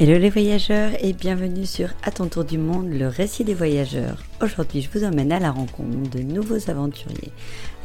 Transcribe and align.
Hello 0.00 0.18
les 0.18 0.28
voyageurs 0.28 0.90
et 1.04 1.12
bienvenue 1.12 1.66
sur 1.66 1.90
À 2.02 2.10
ton 2.10 2.26
tour 2.26 2.44
du 2.44 2.58
monde, 2.58 2.88
le 2.90 3.06
récit 3.06 3.44
des 3.44 3.54
voyageurs. 3.54 4.18
Aujourd'hui, 4.42 4.82
je 4.82 4.90
vous 4.90 5.04
emmène 5.04 5.30
à 5.30 5.38
la 5.38 5.52
rencontre 5.52 6.10
de 6.10 6.18
nouveaux 6.18 6.68
aventuriers. 6.68 7.30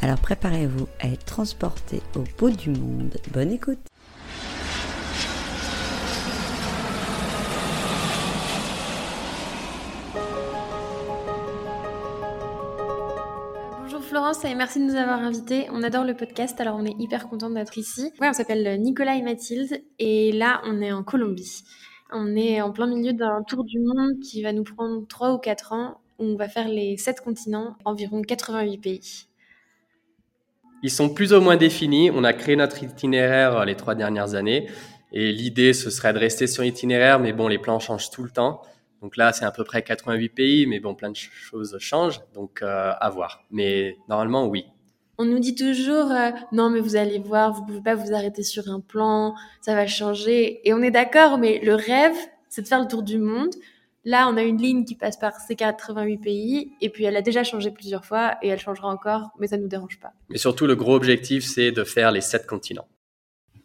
Alors 0.01 0.17
préparez-vous 0.17 0.87
à 0.99 1.07
être 1.07 1.25
transportés 1.25 2.01
au 2.15 2.23
bout 2.39 2.49
du 2.49 2.71
monde. 2.71 3.15
Bonne 3.31 3.51
écoute 3.51 3.77
Bonjour 13.81 14.03
Florence 14.03 14.43
et 14.45 14.55
merci 14.55 14.79
de 14.79 14.85
nous 14.85 14.95
avoir 14.95 15.19
invités. 15.19 15.67
On 15.71 15.83
adore 15.83 16.05
le 16.05 16.15
podcast, 16.15 16.59
alors 16.59 16.75
on 16.75 16.85
est 16.85 16.95
hyper 16.97 17.29
content 17.29 17.51
d'être 17.51 17.77
ici. 17.77 18.11
Ouais, 18.19 18.29
on 18.29 18.33
s'appelle 18.33 18.81
Nicolas 18.81 19.13
et 19.13 19.21
Mathilde 19.21 19.83
et 19.99 20.31
là 20.31 20.59
on 20.65 20.81
est 20.81 20.91
en 20.91 21.03
Colombie. 21.03 21.63
On 22.11 22.35
est 22.35 22.59
en 22.61 22.71
plein 22.71 22.87
milieu 22.87 23.13
d'un 23.13 23.43
tour 23.43 23.63
du 23.63 23.79
monde 23.79 24.19
qui 24.19 24.41
va 24.41 24.51
nous 24.51 24.63
prendre 24.63 25.05
3 25.07 25.33
ou 25.33 25.37
4 25.37 25.73
ans, 25.73 26.01
on 26.17 26.35
va 26.35 26.49
faire 26.49 26.67
les 26.67 26.97
7 26.97 27.21
continents, 27.21 27.75
environ 27.85 28.21
88 28.21 28.77
pays. 28.79 29.27
Ils 30.81 30.91
sont 30.91 31.09
plus 31.09 31.33
ou 31.33 31.41
moins 31.41 31.57
définis. 31.57 32.09
On 32.11 32.23
a 32.23 32.33
créé 32.33 32.55
notre 32.55 32.81
itinéraire 32.83 33.57
euh, 33.57 33.65
les 33.65 33.75
trois 33.75 33.95
dernières 33.95 34.33
années. 34.35 34.69
Et 35.11 35.31
l'idée, 35.31 35.73
ce 35.73 35.89
serait 35.89 36.13
de 36.13 36.19
rester 36.19 36.47
sur 36.47 36.63
l'itinéraire, 36.63 37.19
mais 37.19 37.33
bon, 37.33 37.47
les 37.47 37.57
plans 37.57 37.79
changent 37.79 38.09
tout 38.09 38.23
le 38.23 38.29
temps. 38.29 38.61
Donc 39.01 39.17
là, 39.17 39.33
c'est 39.33 39.45
à 39.45 39.51
peu 39.51 39.63
près 39.63 39.81
88 39.81 40.29
pays, 40.29 40.65
mais 40.67 40.79
bon, 40.79 40.95
plein 40.95 41.09
de 41.09 41.15
choses 41.15 41.77
changent. 41.79 42.21
Donc, 42.33 42.61
euh, 42.61 42.93
à 42.99 43.09
voir. 43.09 43.43
Mais 43.51 43.97
normalement, 44.07 44.47
oui. 44.47 44.65
On 45.21 45.25
nous 45.25 45.39
dit 45.39 45.53
toujours 45.53 46.11
euh, 46.11 46.31
non 46.53 46.69
mais 46.69 46.79
vous 46.79 46.95
allez 46.95 47.19
voir, 47.19 47.51
vous 47.53 47.65
pouvez 47.65 47.81
pas 47.81 47.93
vous 47.93 48.13
arrêter 48.13 48.41
sur 48.41 48.69
un 48.69 48.79
plan, 48.79 49.35
ça 49.59 49.75
va 49.75 49.85
changer. 49.85 50.61
Et 50.67 50.73
on 50.73 50.81
est 50.81 50.91
d'accord, 50.91 51.37
mais 51.37 51.59
le 51.61 51.75
rêve, 51.75 52.15
c'est 52.47 52.61
de 52.61 52.67
faire 52.67 52.79
le 52.79 52.87
tour 52.87 53.03
du 53.03 53.17
monde. 53.17 53.53
Là, 54.05 54.29
on 54.31 54.37
a 54.37 54.43
une 54.43 54.61
ligne 54.61 54.85
qui 54.85 54.95
passe 54.95 55.17
par 55.17 55.33
ces 55.41 55.57
88 55.57 56.17
pays, 56.19 56.71
et 56.79 56.89
puis 56.89 57.03
elle 57.03 57.17
a 57.17 57.21
déjà 57.21 57.43
changé 57.43 57.69
plusieurs 57.69 58.05
fois, 58.05 58.37
et 58.41 58.47
elle 58.47 58.59
changera 58.59 58.87
encore, 58.87 59.31
mais 59.39 59.47
ça 59.47 59.57
ne 59.57 59.63
nous 59.63 59.67
dérange 59.67 59.99
pas. 59.99 60.13
Mais 60.29 60.37
surtout, 60.37 60.65
le 60.65 60.77
gros 60.77 60.95
objectif, 60.95 61.43
c'est 61.45 61.73
de 61.73 61.83
faire 61.83 62.13
les 62.13 62.21
sept 62.21 62.47
continents. 62.47 62.87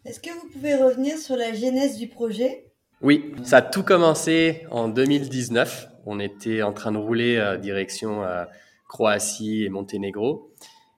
Est-ce 0.03 0.19
que 0.19 0.31
vous 0.31 0.49
pouvez 0.49 0.75
revenir 0.75 1.17
sur 1.17 1.37
la 1.37 1.53
genèse 1.53 1.97
du 1.97 2.09
projet? 2.09 2.65
Oui, 3.01 3.33
ça 3.43 3.57
a 3.57 3.61
tout 3.61 3.83
commencé 3.83 4.67
en 4.71 4.89
2019. 4.89 5.87
On 6.05 6.19
était 6.19 6.63
en 6.63 6.73
train 6.73 6.91
de 6.91 6.97
rouler 6.97 7.37
euh, 7.37 7.57
direction 7.57 8.23
euh, 8.23 8.43
Croatie 8.89 9.63
et 9.63 9.69
Monténégro. 9.69 10.51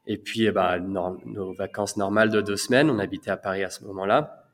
Et 0.08 0.18
puis, 0.18 0.46
eh 0.46 0.52
ben, 0.52 0.80
nos 0.80 1.54
vacances 1.54 1.98
normales 1.98 2.30
de 2.30 2.42
deux 2.42 2.56
semaines, 2.56 2.90
on 2.90 2.98
habitait 2.98 3.30
à 3.30 3.38
Paris 3.38 3.64
à 3.64 3.70
ce 3.70 3.84
moment-là. 3.84 4.48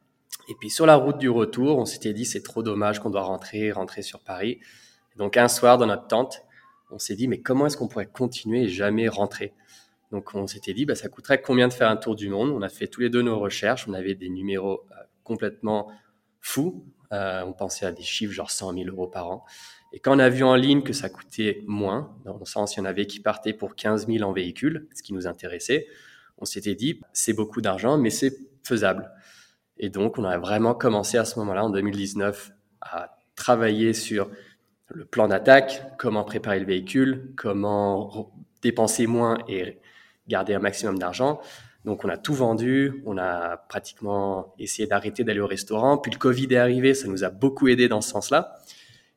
Et 0.50 0.56
puis, 0.60 0.70
sur 0.70 0.86
la 0.86 0.95
route 0.95 1.20
du 1.20 1.30
retour, 1.30 1.78
on 1.78 1.86
s'était 1.86 2.14
dit, 2.14 2.26
c'est 2.26 2.42
trop 2.42 2.64
dommage 2.64 3.00
qu'on 3.00 3.12
doit 3.12 3.22
rentrer, 3.22 3.72
rentrer 3.72 4.02
sur 4.02 4.20
Paris. 4.20 4.60
donc, 5.16 5.38
un 5.38 5.48
soir, 5.48 5.78
dans 5.78 5.86
notre 5.86 6.08
tente, 6.08 6.42
on 6.92 7.00
s'est 7.00 7.16
dit, 7.16 7.28
mais 7.28 7.40
comment 7.40 7.68
est-ce 7.68 7.78
qu'on 7.78 7.88
pourrait 7.88 8.08
continuer 8.08 8.64
et 8.64 8.68
jamais 8.68 9.08
rentrer? 9.08 9.54
Donc, 10.12 10.36
on 10.36 10.48
s'était 10.48 10.73
dit, 10.73 10.86
bah, 10.86 10.95
ça 10.95 11.08
coûterait 11.08 11.42
combien 11.42 11.67
de 11.67 11.73
faire 11.73 11.90
un 11.90 11.98
tour 11.98 12.16
du 12.16 12.30
monde? 12.30 12.52
On 12.52 12.62
a 12.62 12.70
fait 12.70 12.88
tous 12.88 13.02
les 13.02 13.10
deux 13.10 13.22
nos 13.22 13.40
recherches. 13.40 13.88
On 13.88 13.94
avait 13.94 14.16
des 14.16 14.30
numéros 14.30 14.84
euh, 14.92 14.95
complètement 15.23 15.92
fous. 16.42 16.86
Euh, 17.14 17.44
on 17.45 17.53
pensait 17.53 17.86
à 17.86 17.92
des 17.92 18.03
chiffres 18.03 18.33
genre 18.33 18.52
100 18.52 18.73
000 18.73 18.89
euros 18.89 19.08
par 19.08 19.30
an. 19.30 19.45
Et 19.92 20.00
quand 20.00 20.16
on 20.16 20.19
a 20.19 20.30
vu 20.30 20.44
en 20.44 20.56
ligne 20.56 20.81
que 20.81 20.94
ça 20.94 21.09
coûtait 21.09 21.64
moins, 21.67 22.16
dans 22.25 22.38
le 22.38 22.45
sens 22.45 22.75
il 22.75 22.80
y 22.80 22.81
en 22.81 22.86
avait 22.86 23.05
qui 23.05 23.20
partaient 23.20 23.53
pour 23.53 23.75
15 23.75 24.08
000 24.08 24.28
en 24.28 24.33
véhicule, 24.33 24.88
ce 24.95 25.03
qui 25.03 25.14
nous 25.14 25.28
intéressait, 25.28 25.88
on 26.39 26.45
s'était 26.45 26.73
dit, 26.73 27.00
c'est 27.14 27.33
beaucoup 27.33 27.61
d'argent, 27.61 27.97
mais 27.97 28.09
c'est 28.09 28.36
faisable. 28.64 29.11
Et 29.77 29.89
donc, 29.89 30.17
on 30.17 30.23
a 30.23 30.38
vraiment 30.38 30.73
commencé 30.73 31.17
à 31.17 31.26
ce 31.26 31.38
moment-là, 31.39 31.65
en 31.65 31.70
2019, 31.70 32.52
à 32.82 33.15
travailler 33.36 33.93
sur 33.93 34.30
le 34.88 35.05
plan 35.05 35.27
d'attaque, 35.27 35.83
comment 35.98 36.23
préparer 36.23 36.59
le 36.59 36.65
véhicule, 36.65 37.33
comment 37.36 38.32
dépenser 38.61 39.08
moins 39.08 39.38
et 39.48 39.80
garder 40.27 40.54
un 40.54 40.59
maximum 40.59 40.98
d'argent. 40.98 41.42
Donc, 41.86 42.05
on 42.05 42.10
a 42.10 42.17
tout 42.17 42.33
vendu, 42.33 43.04
on 43.05 43.17
a 43.17 43.58
pratiquement 43.58 44.54
essayé 44.58 44.88
d'arrêter 44.88 45.23
d'aller 45.23 45.42
au 45.42 45.48
restaurant. 45.48 45.98
Puis 45.98 46.11
le 46.11 46.17
Covid 46.17 46.48
est 46.52 46.58
arrivé, 46.58 46.94
ça 46.94 47.08
nous 47.08 47.23
a 47.23 47.30
beaucoup 47.30 47.67
aidé 47.67 47.88
dans 47.88 48.02
ce 48.02 48.10
sens-là. 48.10 48.55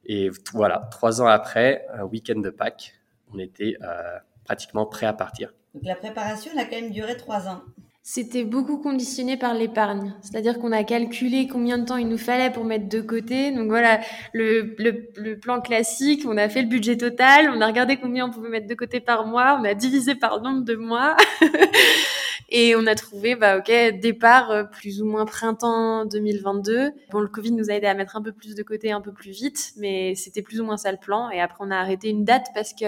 Et 0.07 0.31
voilà, 0.53 0.89
trois 0.91 1.21
ans 1.21 1.27
après, 1.27 1.87
un 1.95 2.05
week-end 2.05 2.39
de 2.39 2.51
Pâques, 2.51 2.95
on 3.33 3.39
était 3.39 3.77
euh, 3.83 4.19
pratiquement 4.45 4.87
prêt 4.87 5.07
à 5.07 5.13
partir. 5.13 5.53
Donc 5.75 5.85
la 5.85 5.97
préparation, 5.97 6.51
elle 6.55 6.61
a 6.61 6.65
quand 6.65 6.81
même 6.81 6.91
duré 6.91 7.17
trois 7.17 7.49
ans. 7.49 7.63
C'était 8.09 8.45
beaucoup 8.45 8.79
conditionné 8.79 9.37
par 9.37 9.53
l'épargne. 9.53 10.15
C'est-à-dire 10.23 10.61
qu'on 10.61 10.71
a 10.71 10.85
calculé 10.85 11.49
combien 11.49 11.77
de 11.77 11.85
temps 11.85 11.97
il 11.97 12.09
nous 12.09 12.19
fallait 12.19 12.51
pour 12.51 12.65
mettre 12.65 12.89
de 12.89 13.01
côté. 13.01 13.51
Donc 13.51 13.67
voilà, 13.67 13.99
le, 14.33 14.77
le, 14.79 15.11
le, 15.17 15.37
plan 15.37 15.61
classique, 15.61 16.25
on 16.25 16.37
a 16.37 16.49
fait 16.49 16.63
le 16.63 16.69
budget 16.69 16.97
total, 16.97 17.51
on 17.51 17.61
a 17.61 17.67
regardé 17.67 17.97
combien 17.97 18.27
on 18.27 18.31
pouvait 18.31 18.49
mettre 18.49 18.69
de 18.69 18.75
côté 18.77 19.01
par 19.01 19.27
mois, 19.27 19.59
on 19.61 19.65
a 19.65 19.75
divisé 19.75 20.15
par 20.15 20.37
le 20.37 20.45
nombre 20.45 20.65
de 20.65 20.77
mois. 20.77 21.17
Et 22.49 22.77
on 22.77 22.87
a 22.87 22.95
trouvé, 22.95 23.35
bah 23.35 23.59
ok, 23.59 23.71
départ 24.01 24.51
euh, 24.51 24.65
plus 24.65 25.03
ou 25.03 25.07
moins 25.07 25.25
printemps 25.25 26.05
2022. 26.05 26.93
Bon, 27.11 27.19
le 27.19 27.29
Covid 27.29 27.53
nous 27.53 27.71
a 27.71 27.75
aidé 27.75 27.87
à 27.87 27.95
mettre 27.95 28.17
un 28.17 28.23
peu 28.23 28.33
plus 28.33 28.55
de 28.55 28.63
côté, 28.63 28.93
un 28.93 29.01
peu 29.01 29.13
plus 29.13 29.33
vite, 29.33 29.73
mais 29.77 30.15
c'était 30.15 30.43
plus 30.43 30.61
ou 30.61 30.65
moins 30.65 30.77
ça 30.77 30.93
le 30.93 30.99
plan. 30.99 31.31
Et 31.31 31.41
après, 31.41 31.65
on 31.67 31.71
a 31.71 31.77
arrêté 31.77 32.09
une 32.09 32.25
date 32.25 32.47
parce 32.55 32.73
que, 32.73 32.87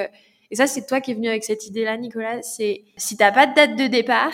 et 0.51 0.57
ça, 0.57 0.67
c'est 0.67 0.87
toi 0.87 1.01
qui 1.01 1.11
es 1.11 1.15
venu 1.15 1.29
avec 1.29 1.43
cette 1.43 1.67
idée-là, 1.67 1.97
Nicolas, 1.97 2.43
c'est 2.43 2.85
si 2.97 3.17
t'as 3.17 3.33
pas 3.33 3.47
de 3.47 3.55
date 3.55 3.77
de 3.77 3.87
départ, 3.89 4.33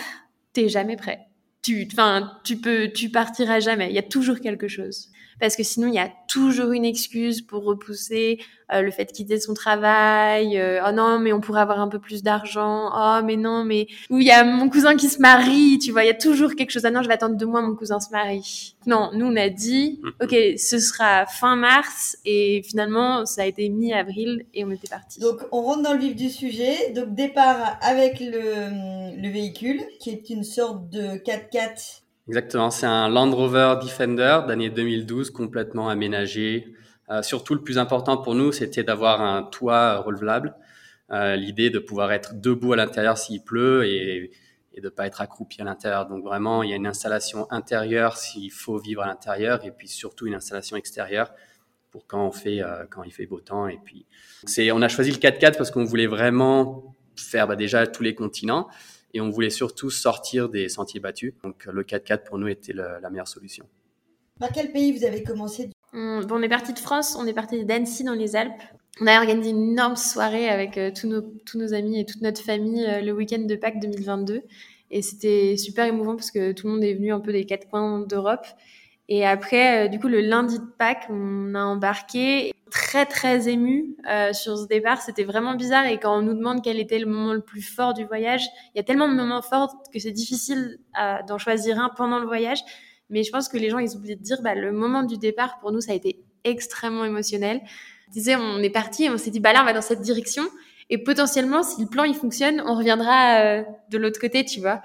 t'es 0.53 0.69
jamais 0.69 0.95
prêt. 0.95 1.19
Tu, 1.63 1.87
enfin, 1.91 2.37
tu 2.43 2.57
peux, 2.57 2.89
tu 2.89 3.09
partiras 3.09 3.59
jamais. 3.59 3.89
Il 3.89 3.95
y 3.95 3.99
a 3.99 4.03
toujours 4.03 4.39
quelque 4.39 4.67
chose 4.67 5.09
parce 5.39 5.55
que 5.55 5.63
sinon 5.63 5.87
il 5.87 5.95
y 5.95 5.99
a 5.99 6.09
toujours 6.27 6.71
une 6.71 6.85
excuse 6.85 7.41
pour 7.41 7.63
repousser 7.63 8.39
euh, 8.73 8.81
le 8.81 8.89
fait 8.89 9.05
de 9.05 9.11
quitter 9.11 9.39
son 9.39 9.53
travail. 9.53 10.57
Euh, 10.57 10.81
oh 10.87 10.91
non, 10.91 11.19
mais 11.19 11.31
on 11.33 11.39
pourrait 11.39 11.61
avoir 11.61 11.79
un 11.79 11.87
peu 11.87 11.99
plus 11.99 12.23
d'argent. 12.23 12.89
Oh 12.95 13.23
mais 13.23 13.35
non, 13.35 13.63
mais 13.63 13.87
ou 14.09 14.17
il 14.17 14.25
y 14.25 14.31
a 14.31 14.43
mon 14.43 14.69
cousin 14.69 14.95
qui 14.95 15.07
se 15.07 15.19
marie, 15.19 15.77
tu 15.77 15.91
vois, 15.91 16.03
il 16.03 16.07
y 16.07 16.09
a 16.11 16.15
toujours 16.15 16.55
quelque 16.55 16.71
chose. 16.71 16.83
Ah 16.85 16.91
non, 16.91 17.03
je 17.03 17.07
vais 17.07 17.13
attendre 17.13 17.35
deux 17.35 17.45
mois, 17.45 17.61
mon 17.61 17.75
cousin 17.75 17.99
se 17.99 18.09
marie. 18.09 18.75
Non, 18.87 19.11
nous 19.13 19.27
on 19.27 19.35
a 19.35 19.49
dit, 19.49 20.01
mm-hmm. 20.03 20.53
ok, 20.53 20.59
ce 20.59 20.79
sera 20.79 21.25
fin 21.25 21.55
mars 21.55 22.17
et 22.25 22.63
finalement 22.67 23.25
ça 23.25 23.43
a 23.43 23.45
été 23.45 23.69
mi-avril 23.69 24.45
et 24.53 24.65
on 24.65 24.71
était 24.71 24.87
parti. 24.87 25.19
Donc 25.19 25.41
on 25.51 25.61
rentre 25.61 25.83
dans 25.83 25.93
le 25.93 25.99
vif 25.99 26.15
du 26.15 26.29
sujet. 26.29 26.91
Donc 26.95 27.13
départ 27.13 27.77
avec 27.81 28.19
le, 28.19 29.21
le 29.21 29.29
véhicule 29.29 29.81
qui 29.99 30.09
est 30.09 30.29
une 30.29 30.43
sorte 30.43 30.89
de 30.89 31.17
4x4 31.17 32.04
Exactement, 32.27 32.71
c'est 32.71 32.87
un 32.87 33.07
Land 33.07 33.31
Rover 33.35 33.75
Defender 33.83 34.39
d'année 34.47 34.71
2012 34.71 35.29
complètement 35.29 35.89
aménagé. 35.89 36.73
Euh, 37.11 37.21
surtout, 37.21 37.53
le 37.53 37.61
plus 37.61 37.77
important 37.77 38.17
pour 38.17 38.33
nous, 38.33 38.51
c'était 38.51 38.83
d'avoir 38.83 39.21
un 39.21 39.43
toit 39.43 39.97
relevable. 39.99 40.55
Euh, 41.11 41.35
L'idée 41.35 41.69
de 41.69 41.77
pouvoir 41.77 42.11
être 42.11 42.33
debout 42.41 42.73
à 42.73 42.77
l'intérieur 42.77 43.19
s'il 43.19 43.43
pleut 43.43 43.85
et, 43.85 44.31
de 44.81 44.89
pas 44.89 45.05
être 45.05 45.21
accroupi 45.21 45.61
à 45.61 45.65
l'intérieur. 45.65 46.07
Donc 46.07 46.23
vraiment, 46.23 46.63
il 46.63 46.71
y 46.71 46.73
a 46.73 46.75
une 46.75 46.87
installation 46.87 47.49
intérieure 47.51 48.17
s'il 48.17 48.51
faut 48.51 48.77
vivre 48.77 49.03
à 49.03 49.07
l'intérieur 49.07 49.63
et 49.63 49.71
puis 49.71 49.87
surtout 49.87 50.27
une 50.27 50.33
installation 50.33 50.75
extérieure 50.75 51.31
pour 51.91 52.07
quand 52.07 52.27
on 52.27 52.31
fait 52.31 52.61
euh, 52.61 52.85
quand 52.89 53.03
il 53.03 53.11
fait 53.13 53.25
beau 53.25 53.39
temps. 53.39 53.67
Et 53.67 53.79
puis, 53.81 54.05
on 54.73 54.81
a 54.81 54.89
choisi 54.89 55.11
le 55.11 55.17
4x4 55.17 55.57
parce 55.57 55.71
qu'on 55.71 55.85
voulait 55.85 56.07
vraiment 56.07 56.95
faire 57.15 57.47
bah, 57.47 57.55
déjà 57.55 57.87
tous 57.87 58.03
les 58.03 58.15
continents 58.15 58.67
et 59.15 59.21
on 59.21 59.29
voulait 59.29 59.49
surtout 59.49 59.89
sortir 59.89 60.49
des 60.49 60.69
sentiers 60.69 60.99
battus. 60.99 61.33
Donc 61.43 61.65
le 61.65 61.83
4x4 61.83 62.23
pour 62.23 62.37
nous 62.37 62.47
était 62.47 62.73
la 62.73 63.09
meilleure 63.09 63.27
solution. 63.27 63.65
Par 64.39 64.51
quel 64.51 64.71
pays 64.71 64.91
vous 64.91 65.05
avez 65.05 65.23
commencé 65.23 65.69
on, 65.93 66.21
on 66.29 66.41
est 66.41 66.49
parti 66.49 66.73
de 66.73 66.79
France, 66.79 67.15
on 67.17 67.25
est 67.25 67.33
parti 67.33 67.63
d'Annecy 67.63 68.03
dans 68.03 68.13
les 68.13 68.35
Alpes. 68.35 68.61
On 68.99 69.07
a 69.07 69.17
organisé 69.17 69.49
une 69.51 69.71
énorme 69.71 69.95
soirée 69.95 70.49
avec 70.49 70.77
euh, 70.77 70.91
tous, 70.93 71.07
nos, 71.07 71.21
tous 71.21 71.57
nos 71.57 71.73
amis 71.73 71.99
et 71.99 72.05
toute 72.05 72.21
notre 72.21 72.41
famille 72.41 72.85
euh, 72.85 73.01
le 73.01 73.13
week-end 73.13 73.39
de 73.39 73.55
Pâques 73.55 73.79
2022. 73.79 74.41
Et 74.91 75.01
c'était 75.01 75.57
super 75.57 75.85
émouvant 75.85 76.15
parce 76.15 76.31
que 76.31 76.51
tout 76.51 76.67
le 76.67 76.73
monde 76.73 76.83
est 76.83 76.93
venu 76.93 77.11
un 77.13 77.19
peu 77.19 77.31
des 77.31 77.45
quatre 77.45 77.67
coins 77.69 78.01
d'Europe. 78.01 78.45
Et 79.07 79.25
après, 79.25 79.85
euh, 79.85 79.87
du 79.87 79.99
coup, 79.99 80.07
le 80.07 80.21
lundi 80.21 80.59
de 80.59 80.65
Pâques, 80.77 81.07
on 81.09 81.55
a 81.55 81.63
embarqué 81.63 82.53
très 82.75 83.05
très 83.05 83.47
ému 83.47 83.95
euh, 84.09 84.33
sur 84.33 84.57
ce 84.57 84.67
départ. 84.67 85.01
C'était 85.01 85.23
vraiment 85.23 85.55
bizarre 85.55 85.85
et 85.85 85.97
quand 85.97 86.17
on 86.17 86.21
nous 86.21 86.33
demande 86.33 86.61
quel 86.61 86.77
était 86.77 86.99
le 86.99 87.05
moment 87.05 87.33
le 87.33 87.39
plus 87.39 87.61
fort 87.61 87.93
du 87.93 88.03
voyage, 88.03 88.45
il 88.73 88.77
y 88.77 88.79
a 88.81 88.83
tellement 88.83 89.07
de 89.07 89.13
moments 89.13 89.41
forts 89.41 89.81
que 89.93 89.99
c'est 89.99 90.11
difficile 90.11 90.77
euh, 91.01 91.17
d'en 91.25 91.37
choisir 91.37 91.79
un 91.79 91.89
pendant 91.95 92.19
le 92.19 92.25
voyage. 92.25 92.59
Mais 93.09 93.23
je 93.23 93.31
pense 93.31 93.47
que 93.47 93.57
les 93.57 93.69
gens 93.69 93.79
ils 93.79 93.95
oublient 93.95 94.17
de 94.17 94.21
dire 94.21 94.41
bah, 94.41 94.55
le 94.55 94.73
moment 94.73 95.03
du 95.03 95.17
départ 95.17 95.57
pour 95.59 95.71
nous 95.71 95.79
ça 95.79 95.93
a 95.93 95.95
été 95.95 96.19
extrêmement 96.43 97.05
émotionnel. 97.05 97.61
On 98.09 98.11
disait 98.11 98.35
on 98.35 98.59
est 98.59 98.69
parti, 98.69 99.07
on 99.09 99.17
s'est 99.17 99.31
dit 99.31 99.39
bah 99.39 99.53
là 99.53 99.61
on 99.61 99.65
va 99.65 99.71
dans 99.71 99.81
cette 99.81 100.01
direction 100.01 100.43
et 100.89 100.97
potentiellement 100.97 101.63
si 101.63 101.81
le 101.81 101.87
plan 101.87 102.03
il 102.03 102.13
fonctionne, 102.13 102.61
on 102.65 102.75
reviendra 102.75 103.39
euh, 103.39 103.63
de 103.89 103.97
l'autre 103.97 104.19
côté, 104.19 104.43
tu 104.43 104.59
vois. 104.59 104.81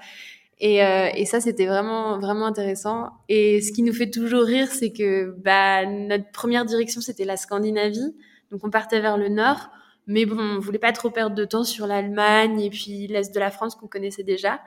Et, 0.63 0.85
euh, 0.85 1.09
et, 1.15 1.25
ça, 1.25 1.41
c'était 1.41 1.65
vraiment, 1.65 2.19
vraiment 2.19 2.45
intéressant. 2.45 3.09
Et 3.29 3.61
ce 3.61 3.71
qui 3.71 3.81
nous 3.81 3.93
fait 3.93 4.11
toujours 4.11 4.43
rire, 4.43 4.67
c'est 4.67 4.93
que 4.93 5.33
bah, 5.39 5.87
notre 5.87 6.29
première 6.31 6.65
direction, 6.65 7.01
c'était 7.01 7.25
la 7.25 7.35
Scandinavie. 7.35 8.15
Donc, 8.51 8.63
on 8.63 8.69
partait 8.69 9.01
vers 9.01 9.17
le 9.17 9.27
nord. 9.27 9.71
Mais 10.05 10.25
bon, 10.25 10.37
on 10.39 10.59
voulait 10.59 10.77
pas 10.77 10.91
trop 10.91 11.09
perdre 11.09 11.35
de 11.35 11.45
temps 11.45 11.63
sur 11.63 11.87
l'Allemagne 11.87 12.61
et 12.61 12.69
puis 12.69 13.07
l'Est 13.07 13.33
de 13.33 13.39
la 13.39 13.49
France 13.49 13.75
qu'on 13.75 13.87
connaissait 13.87 14.23
déjà. 14.23 14.61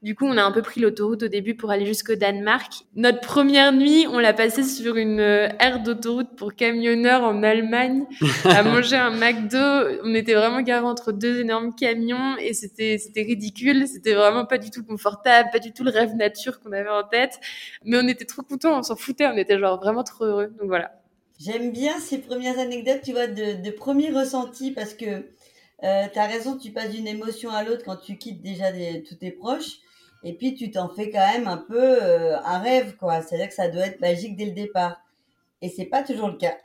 Du 0.00 0.14
coup, 0.14 0.26
on 0.26 0.36
a 0.36 0.42
un 0.44 0.52
peu 0.52 0.62
pris 0.62 0.80
l'autoroute 0.80 1.24
au 1.24 1.28
début 1.28 1.56
pour 1.56 1.72
aller 1.72 1.84
jusqu'au 1.84 2.14
Danemark. 2.14 2.72
Notre 2.94 3.20
première 3.20 3.72
nuit, 3.72 4.06
on 4.08 4.20
l'a 4.20 4.32
passée 4.32 4.62
sur 4.62 4.94
une 4.94 5.18
euh, 5.18 5.48
aire 5.58 5.82
d'autoroute 5.82 6.36
pour 6.36 6.54
camionneurs 6.54 7.24
en 7.24 7.42
Allemagne, 7.42 8.06
à 8.44 8.62
manger 8.62 8.94
un 8.94 9.10
McDo. 9.10 9.58
On 10.04 10.14
était 10.14 10.34
vraiment 10.34 10.62
garés 10.62 10.86
entre 10.86 11.10
deux 11.10 11.40
énormes 11.40 11.74
camions 11.74 12.36
et 12.38 12.54
c'était 12.54 12.98
c'était 12.98 13.22
ridicule. 13.22 13.88
C'était 13.88 14.14
vraiment 14.14 14.46
pas 14.46 14.58
du 14.58 14.70
tout 14.70 14.84
confortable, 14.84 15.48
pas 15.50 15.58
du 15.58 15.72
tout 15.72 15.82
le 15.82 15.90
rêve 15.90 16.14
nature 16.14 16.60
qu'on 16.60 16.70
avait 16.70 16.88
en 16.88 17.02
tête. 17.02 17.40
Mais 17.84 17.98
on 18.00 18.06
était 18.06 18.24
trop 18.24 18.42
contents, 18.42 18.78
on 18.78 18.82
s'en 18.84 18.94
foutait, 18.94 19.26
on 19.26 19.36
était 19.36 19.58
genre 19.58 19.80
vraiment 19.80 20.04
trop 20.04 20.24
heureux. 20.24 20.54
Donc 20.60 20.68
voilà. 20.68 20.92
J'aime 21.40 21.72
bien 21.72 21.98
ces 21.98 22.18
premières 22.18 22.60
anecdotes, 22.60 23.02
tu 23.04 23.12
vois, 23.12 23.26
de, 23.26 23.60
de 23.62 23.70
premiers 23.72 24.10
ressentis 24.10 24.70
parce 24.70 24.94
que 24.94 25.24
euh, 25.84 26.06
tu 26.12 26.18
as 26.18 26.26
raison, 26.26 26.56
tu 26.56 26.70
passes 26.70 26.90
d'une 26.90 27.06
émotion 27.06 27.50
à 27.50 27.62
l'autre 27.62 27.84
quand 27.84 27.96
tu 27.96 28.16
quittes 28.16 28.42
déjà 28.42 28.72
des, 28.72 29.02
tous 29.02 29.16
tes 29.16 29.30
proches. 29.30 29.78
Et 30.24 30.32
puis 30.34 30.54
tu 30.54 30.70
t'en 30.70 30.88
fais 30.88 31.10
quand 31.10 31.26
même 31.32 31.46
un 31.46 31.58
peu 31.58 32.02
euh, 32.02 32.36
un 32.44 32.58
rêve, 32.58 32.96
quoi. 32.96 33.22
C'est-à-dire 33.22 33.48
que 33.48 33.54
ça 33.54 33.68
doit 33.68 33.86
être 33.86 34.00
magique 34.00 34.36
dès 34.36 34.46
le 34.46 34.52
départ. 34.52 34.96
Et 35.62 35.68
c'est 35.68 35.86
pas 35.86 36.02
toujours 36.02 36.28
le 36.28 36.36
cas. 36.36 36.54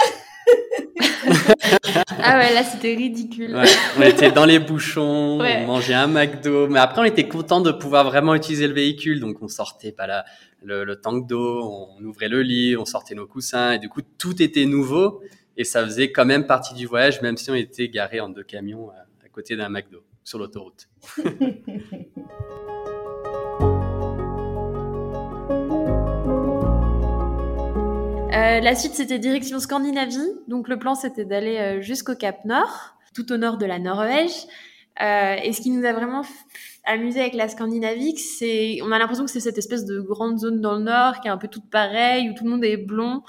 ah 2.22 2.38
ouais, 2.38 2.54
là 2.54 2.64
c'était 2.64 2.96
ridicule. 2.96 3.58
on 3.98 4.02
était 4.02 4.32
dans 4.32 4.46
les 4.46 4.60
bouchons, 4.60 5.40
on 5.40 5.66
mangeait 5.66 5.94
un 5.94 6.08
McDo, 6.08 6.68
mais 6.68 6.80
après 6.80 7.02
on 7.02 7.06
était 7.06 7.28
content 7.28 7.62
de 7.62 7.72
pouvoir 7.72 8.04
vraiment 8.04 8.36
utiliser 8.36 8.68
le 8.68 8.74
véhicule, 8.74 9.20
donc 9.22 9.38
on 9.42 9.48
sortait 9.48 9.94
pas 9.94 10.06
là 10.06 10.26
le, 10.62 10.84
le 10.84 11.00
tank 11.00 11.28
d'eau, 11.28 11.64
on 11.64 12.04
ouvrait 12.04 12.28
le 12.28 12.42
lit, 12.42 12.76
on 12.76 12.86
sortait 12.86 13.16
nos 13.16 13.26
coussins, 13.26 13.74
et 13.74 13.80
du 13.80 13.88
coup 13.88 14.02
tout 14.18 14.42
était 14.42 14.66
nouveau 14.66 15.22
et 15.56 15.64
ça 15.64 15.84
faisait 15.84 16.12
quand 16.12 16.26
même 16.26 16.46
partie 16.46 16.74
du 16.74 16.88
voyage, 16.88 17.22
même 17.22 17.38
si 17.38 17.50
on 17.52 17.56
était 17.56 17.88
garé 17.90 18.20
en 18.20 18.30
deux 18.30 18.44
camions 18.44 18.90
à, 18.90 19.06
à 19.26 19.30
côté 19.32 19.56
d'un 19.56 19.70
McDo 19.70 20.04
sur 20.24 20.40
l'autoroute. 20.40 20.90
Euh, 28.34 28.62
la 28.62 28.74
suite, 28.74 28.96
c'était 28.96 29.20
direction 29.20 29.60
Scandinavie. 29.60 30.18
Donc, 30.48 30.68
le 30.68 30.80
plan, 30.80 30.96
c'était 30.96 31.26
d'aller 31.26 31.58
euh, 31.58 31.82
jusqu'au 31.82 32.16
Cap 32.16 32.46
Nord, 32.46 32.96
tout 33.14 33.32
au 33.32 33.38
nord 33.38 33.58
de 33.58 33.68
la 33.68 33.78
Norvège. 33.78 34.48
Euh, 35.02 35.36
et 35.44 35.54
ce 35.54 35.62
qui 35.62 35.70
nous 35.70 35.86
a 35.86 35.94
vraiment 35.94 36.24
amusé 36.84 37.20
avec 37.20 37.36
la 37.36 37.48
Scandinavie, 37.48 38.18
c'est, 38.18 38.80
on 38.82 38.92
a 38.92 38.98
l'impression 38.98 39.26
que 39.26 39.32
c'est 39.32 39.40
cette 39.40 39.60
espèce 39.60 39.86
de 39.86 40.02
grande 40.02 40.40
zone 40.40 40.62
dans 40.62 40.74
le 40.74 40.84
nord 40.84 41.22
qui 41.22 41.28
est 41.28 41.32
un 41.32 41.38
peu 41.38 41.48
toute 41.48 41.70
pareille, 41.70 42.30
où 42.30 42.34
tout 42.34 42.44
le 42.44 42.50
monde 42.50 42.66
est 42.66 42.78
blond 42.78 43.22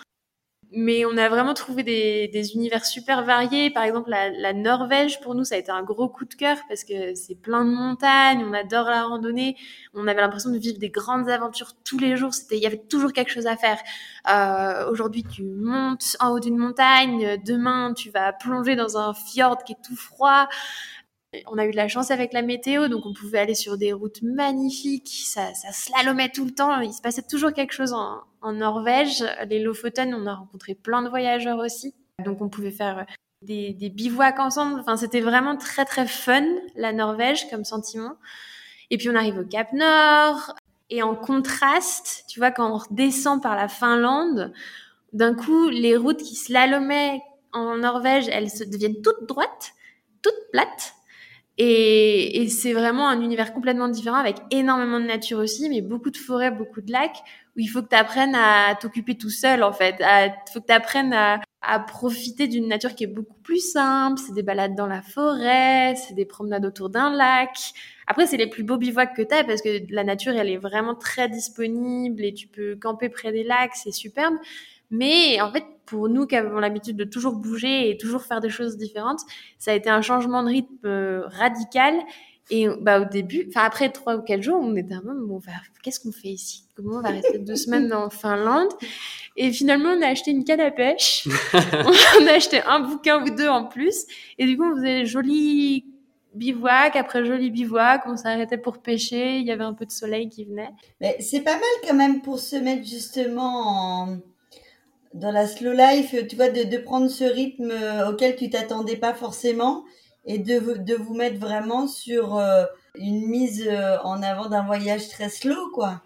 mais 0.77 1.05
on 1.05 1.17
a 1.17 1.29
vraiment 1.29 1.55
trouvé 1.55 1.83
des, 1.83 2.55
univers 2.55 2.85
super 2.85 3.25
variés. 3.25 3.71
Par 3.71 3.85
exemple, 3.85 4.11
la, 4.11 4.31
la, 4.31 4.53
Norvège, 4.53 5.21
pour 5.21 5.35
nous, 5.35 5.45
ça 5.45 5.55
a 5.55 5.59
été 5.59 5.71
un 5.71 5.83
gros 5.83 6.09
coup 6.09 6.25
de 6.25 6.35
cœur 6.35 6.57
parce 6.69 6.85
que 6.85 7.15
c'est 7.15 7.35
plein 7.35 7.65
de 7.65 7.71
montagnes, 7.71 8.45
on 8.45 8.53
adore 8.53 8.87
la 8.87 9.05
randonnée, 9.05 9.57
on 9.95 10.07
avait 10.07 10.21
l'impression 10.21 10.51
de 10.51 10.59
vivre 10.59 10.79
des 10.79 10.91
grandes 10.91 11.29
aventures 11.29 11.73
tous 11.85 11.99
les 11.99 12.17
jours. 12.17 12.35
C'était, 12.35 12.57
il 12.57 12.63
y 12.63 12.67
avait 12.67 12.83
toujours 12.89 13.13
quelque 13.13 13.31
chose 13.31 13.47
à 13.47 13.57
faire. 13.57 13.79
Euh, 14.29 14.91
aujourd'hui, 14.91 15.25
tu 15.25 15.45
montes 15.45 16.17
en 16.21 16.31
haut 16.31 16.41
d'une 16.41 16.59
montagne, 16.59 17.41
demain, 17.45 17.95
tu 17.95 18.11
vas 18.11 18.33
plonger 18.33 18.77
dans 18.77 18.99
un 18.99 19.15
fjord 19.15 19.65
qui 19.65 19.73
est 19.73 19.83
tout 19.85 19.97
froid. 19.97 20.49
On 21.47 21.59
a 21.59 21.67
eu 21.67 21.71
de 21.71 21.77
la 21.77 21.89
chance 21.89 22.11
avec 22.11 22.33
la 22.33 22.43
météo, 22.43 22.89
donc 22.89 23.07
on 23.07 23.13
pouvait 23.13 23.39
aller 23.39 23.55
sur 23.55 23.77
des 23.79 23.93
routes 23.93 24.23
magnifiques. 24.23 25.23
Ça, 25.27 25.53
ça 25.55 25.73
slalomait 25.73 26.31
tout 26.31 26.45
le 26.45 26.53
temps. 26.53 26.81
Il 26.81 26.93
se 26.93 27.01
passait 27.01 27.23
toujours 27.23 27.53
quelque 27.53 27.73
chose 27.73 27.93
en, 27.93 28.23
en 28.43 28.53
Norvège. 28.53 29.25
Les 29.49 29.63
Lofoten, 29.63 30.15
on 30.15 30.27
a 30.27 30.35
rencontré 30.35 30.75
plein 30.75 31.03
de 31.03 31.09
voyageurs 31.09 31.59
aussi. 31.59 31.95
Donc 32.25 32.41
on 32.41 32.49
pouvait 32.49 32.71
faire 32.71 33.07
des, 33.43 33.73
des 33.73 33.91
bivouacs 33.91 34.39
ensemble. 34.39 34.81
Enfin, 34.81 34.97
c'était 34.97 35.21
vraiment 35.21 35.57
très 35.57 35.85
très 35.85 36.07
fun, 36.07 36.45
la 36.77 36.93
Norvège, 36.93 37.49
comme 37.51 37.65
sentiment. 37.65 38.15
Et 38.91 38.99
puis 38.99 39.09
on 39.11 39.15
arrive 39.15 39.39
au 39.39 39.45
Cap 39.45 39.73
Nord. 39.73 40.55
Et 40.91 41.03
en 41.03 41.15
contraste, 41.15 42.25
tu 42.29 42.39
vois, 42.39 42.51
quand 42.51 42.71
on 42.71 42.77
redescend 42.77 43.43
par 43.43 43.57
la 43.57 43.69
Finlande, 43.69 44.53
d'un 45.13 45.35
coup, 45.35 45.69
les 45.69 45.97
routes 45.97 46.23
qui 46.23 46.35
slalomaient 46.35 47.23
en 47.53 47.77
Norvège, 47.77 48.29
elles 48.29 48.51
se 48.51 48.65
deviennent 48.65 49.01
toutes 49.03 49.27
droites, 49.27 49.73
toutes 50.23 50.51
plates. 50.53 50.95
Et, 51.57 52.43
et 52.43 52.49
c'est 52.49 52.73
vraiment 52.73 53.09
un 53.09 53.21
univers 53.21 53.53
complètement 53.53 53.89
différent 53.89 54.17
avec 54.17 54.37
énormément 54.51 54.99
de 54.99 55.07
nature 55.07 55.39
aussi, 55.39 55.69
mais 55.69 55.83
beaucoup 55.83 56.11
de 56.11 56.17
forêts, 56.17 56.51
beaucoup 56.51 56.81
de 56.81 56.91
lacs 56.91 57.23
où 57.57 57.61
il 57.61 57.67
faut 57.69 57.83
que 57.83 57.89
tu 57.89 57.97
apprennes 57.97 58.35
à 58.35 58.75
t'occuper 58.75 59.17
tout 59.17 59.31
seul 59.31 59.63
en 59.63 59.73
fait. 59.73 59.97
Il 60.01 60.53
faut 60.53 60.61
que 60.61 60.67
tu 60.67 60.73
apprennes 60.73 61.13
à, 61.13 61.41
à, 61.63 61.79
profiter 61.79 62.49
d'une 62.49 62.67
nature 62.67 62.95
qui 62.95 63.05
est 63.05 63.09
beaucoup 63.09 63.39
plus 63.43 63.61
simple. 63.61 64.21
C'est 64.25 64.35
des 64.35 64.43
balades 64.43 64.75
dans 64.75 64.87
la 64.87 65.03
forêt, 65.03 65.95
c'est 65.97 66.15
des 66.15 66.25
promenades 66.25 66.65
autour 66.67 66.91
d'un 66.91 67.15
lac. 67.15 67.57
Après, 68.07 68.27
c'est 68.27 68.37
les 68.37 68.49
plus 68.49 68.65
beaux 68.65 68.77
bivouacs 68.77 69.15
que 69.15 69.23
tu 69.23 69.35
as 69.35 69.45
parce 69.45 69.63
que 69.63 69.81
la 69.91 70.05
nature, 70.05 70.33
elle 70.33 70.51
est 70.51 70.59
vraiment 70.59 70.95
très 70.95 71.29
disponible 71.29 72.25
et 72.25 72.35
tu 72.35 72.49
peux 72.49 72.77
camper 72.77 73.09
près 73.09 73.33
des 73.33 73.45
lacs, 73.45 73.75
c'est 73.75 73.93
superbe. 73.93 74.35
Mais 74.95 75.41
en 75.41 75.51
fait, 75.51 75.65
pour 75.87 76.09
nous 76.09 76.27
qui 76.27 76.37
avons 76.37 76.59
l'habitude 76.59 76.97
de 76.97 77.05
toujours 77.05 77.35
bouger 77.35 77.91
et 77.91 77.97
toujours 77.97 78.23
faire 78.23 78.41
des 78.41 78.49
choses 78.49 78.77
différentes, 78.77 79.21
ça 79.59 79.73
a 79.73 79.75
été 79.75 79.91
un 79.91 80.03
changement 80.03 80.43
de 80.43 80.49
rythme 80.49 80.87
euh, 80.87 81.27
radical. 81.27 81.95
Et 82.51 82.69
bah 82.81 83.01
au 83.01 83.07
début, 83.07 83.47
enfin 83.49 83.63
après 83.65 83.89
trois 83.91 84.17
ou 84.17 84.23
quatre 84.23 84.43
jours, 84.43 84.61
on 84.61 84.77
était 84.77 84.93
un 84.95 85.01
peu 85.01 85.15
bon, 85.15 85.41
qu'est-ce 85.83 85.99
qu'on 85.99 86.13
fait 86.13 86.29
ici? 86.29 86.65
Comment 86.77 86.99
on 86.99 87.01
va 87.01 87.09
rester 87.09 87.39
deux 87.39 87.57
semaines 87.65 87.93
en 87.93 88.11
Finlande? 88.11 88.69
Et 89.37 89.51
finalement, 89.51 89.95
on 89.97 90.03
a 90.03 90.09
acheté 90.09 90.31
une 90.31 90.45
canne 90.45 90.61
à 90.61 90.71
pêche. 90.71 91.27
on 91.55 92.27
a 92.27 92.33
acheté 92.33 92.61
un 92.63 92.81
bouquin 92.81 93.25
ou 93.25 93.31
deux 93.31 93.49
en 93.49 93.65
plus. 93.65 94.05
Et 94.39 94.45
du 94.45 94.59
coup, 94.59 94.65
on 94.65 94.77
faisait 94.77 95.07
joli 95.07 95.87
bivouac 96.35 96.97
après 96.97 97.25
joli 97.25 97.51
bivouac. 97.51 98.03
On 98.07 98.17
s'arrêtait 98.17 98.59
pour 98.59 98.79
pêcher. 98.83 99.39
Il 99.39 99.47
y 99.47 99.51
avait 99.51 99.65
un 99.65 99.75
peu 99.75 99.87
de 99.87 99.91
soleil 99.91 100.29
qui 100.29 100.45
venait. 100.45 100.71
Mais 101.01 101.17
c'est 101.21 101.41
pas 101.41 101.55
mal 101.55 101.63
quand 101.89 101.95
même 101.95 102.21
pour 102.21 102.39
se 102.39 102.57
mettre 102.57 102.87
justement 102.87 104.03
en 104.03 104.19
dans 105.15 105.31
la 105.31 105.47
slow 105.47 105.73
life, 105.73 106.15
tu 106.29 106.37
vois, 106.37 106.51
de, 106.51 106.65
de 106.65 106.77
prendre 106.77 107.09
ce 107.09 107.25
rythme 107.25 107.71
euh, 107.71 108.11
auquel 108.11 108.35
tu 108.37 108.51
t'attendais 108.51 108.97
pas 108.97 109.15
forcément 109.15 109.85
et 110.27 110.39
de, 110.39 110.79
de 110.79 110.95
vous 110.95 111.15
mettre 111.15 111.39
vraiment 111.39 111.87
sur 111.87 112.37
euh, 112.37 112.65
une 112.97 113.27
mise 113.29 113.67
euh, 113.67 113.97
en 114.03 114.23
avant 114.23 114.49
d'un 114.49 114.65
voyage 114.65 115.09
très 115.09 115.29
slow, 115.29 115.71
quoi. 115.73 116.03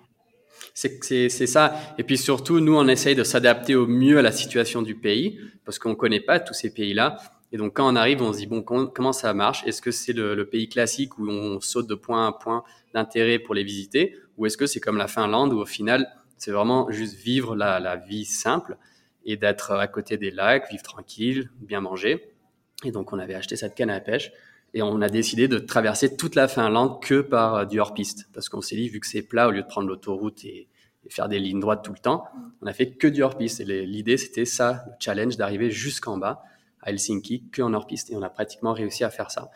C'est 0.74 1.28
ça. 1.28 1.74
Et 1.96 2.04
puis 2.04 2.18
surtout, 2.18 2.60
nous, 2.60 2.76
on 2.76 2.86
essaye 2.86 3.16
de 3.16 3.24
s'adapter 3.24 3.74
au 3.74 3.86
mieux 3.86 4.18
à 4.18 4.22
la 4.22 4.30
situation 4.30 4.82
du 4.82 4.94
pays 4.94 5.40
parce 5.64 5.78
qu'on 5.78 5.96
connaît 5.96 6.20
pas 6.20 6.38
tous 6.38 6.54
ces 6.54 6.72
pays-là. 6.72 7.16
Et 7.50 7.56
donc, 7.56 7.74
quand 7.74 7.92
on 7.92 7.96
arrive, 7.96 8.22
on 8.22 8.32
se 8.32 8.38
dit, 8.38 8.46
bon, 8.46 8.62
comment, 8.62 9.12
ça 9.12 9.34
marche? 9.34 9.64
Est-ce 9.66 9.82
que 9.82 9.90
c'est 9.90 10.12
le, 10.12 10.34
le, 10.34 10.46
pays 10.46 10.68
classique 10.68 11.18
où 11.18 11.28
on 11.28 11.60
saute 11.60 11.88
de 11.88 11.94
point 11.94 12.28
à 12.28 12.32
point 12.32 12.62
d'intérêt 12.94 13.38
pour 13.38 13.54
les 13.54 13.64
visiter? 13.64 14.16
Ou 14.36 14.46
est-ce 14.46 14.56
que 14.56 14.66
c'est 14.66 14.80
comme 14.80 14.98
la 14.98 15.08
Finlande 15.08 15.52
où 15.52 15.58
au 15.58 15.66
final, 15.66 16.06
c'est 16.36 16.52
vraiment 16.52 16.90
juste 16.90 17.16
vivre 17.16 17.56
la, 17.56 17.80
la 17.80 17.96
vie 17.96 18.24
simple? 18.24 18.76
Et 19.28 19.36
d'être 19.36 19.72
à 19.72 19.86
côté 19.88 20.16
des 20.16 20.30
lacs, 20.30 20.70
vivre 20.70 20.82
tranquille, 20.82 21.50
bien 21.60 21.82
manger. 21.82 22.32
Et 22.82 22.90
donc, 22.90 23.12
on 23.12 23.18
avait 23.18 23.34
acheté 23.34 23.56
cette 23.56 23.74
canne 23.74 23.90
à 23.90 24.00
pêche 24.00 24.32
et 24.72 24.80
on 24.80 25.02
a 25.02 25.10
décidé 25.10 25.48
de 25.48 25.58
traverser 25.58 26.16
toute 26.16 26.34
la 26.34 26.48
Finlande 26.48 27.02
que 27.02 27.20
par 27.20 27.54
euh, 27.54 27.64
du 27.66 27.78
hors-piste. 27.78 28.28
Parce 28.32 28.48
qu'on 28.48 28.62
s'est 28.62 28.76
dit, 28.76 28.88
vu 28.88 29.00
que 29.00 29.06
c'est 29.06 29.22
plat, 29.22 29.48
au 29.48 29.50
lieu 29.50 29.62
de 29.62 29.66
prendre 29.66 29.86
l'autoroute 29.86 30.44
et, 30.44 30.66
faire 31.10 31.28
des 31.28 31.38
lignes 31.38 31.60
droites 31.60 31.82
tout 31.82 31.92
le 31.92 31.98
temps, 31.98 32.24
on 32.60 32.66
a 32.66 32.72
fait 32.74 32.90
que 32.90 33.08
du 33.08 33.22
hors-piste. 33.22 33.60
Et 33.60 33.64
l'idée, 33.64 34.18
c'était 34.18 34.44
ça, 34.44 34.84
le 34.86 34.92
challenge 34.98 35.38
d'arriver 35.38 35.70
jusqu'en 35.70 36.18
bas, 36.18 36.42
à 36.82 36.90
Helsinki, 36.90 37.44
que 37.50 37.62
en 37.62 37.72
hors-piste. 37.72 38.10
Et 38.10 38.16
on 38.16 38.22
a 38.22 38.28
pratiquement 38.28 38.74
réussi 38.74 39.04
à 39.04 39.10
faire 39.10 39.30
ça. 39.30 39.50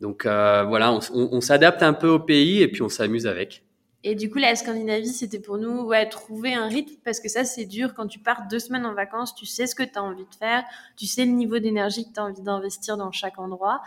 Donc 0.00 0.26
euh, 0.26 0.64
voilà, 0.64 0.92
on, 0.92 1.00
on, 1.14 1.28
on 1.32 1.40
s'adapte 1.40 1.82
un 1.82 1.94
peu 1.94 2.08
au 2.08 2.18
pays 2.18 2.60
et 2.60 2.68
puis 2.68 2.82
on 2.82 2.90
s'amuse 2.90 3.26
avec. 3.26 3.64
Et 4.04 4.14
du 4.14 4.30
coup, 4.30 4.38
la 4.38 4.54
Scandinavie, 4.54 5.08
c'était 5.08 5.40
pour 5.40 5.58
nous 5.58 5.82
ouais, 5.82 6.08
trouver 6.08 6.54
un 6.54 6.68
rythme 6.68 6.94
parce 7.04 7.18
que 7.18 7.28
ça, 7.28 7.44
c'est 7.44 7.64
dur. 7.64 7.94
Quand 7.94 8.06
tu 8.06 8.20
pars 8.20 8.46
deux 8.48 8.60
semaines 8.60 8.86
en 8.86 8.94
vacances, 8.94 9.34
tu 9.34 9.44
sais 9.44 9.66
ce 9.66 9.74
que 9.74 9.82
tu 9.82 9.98
as 9.98 10.02
envie 10.02 10.24
de 10.24 10.34
faire, 10.38 10.64
tu 10.96 11.06
sais 11.06 11.24
le 11.24 11.32
niveau 11.32 11.58
d'énergie 11.58 12.08
que 12.08 12.12
tu 12.14 12.20
as 12.20 12.24
envie 12.24 12.42
d'investir 12.42 12.96
dans 12.96 13.10
chaque 13.10 13.38
endroit. 13.38 13.82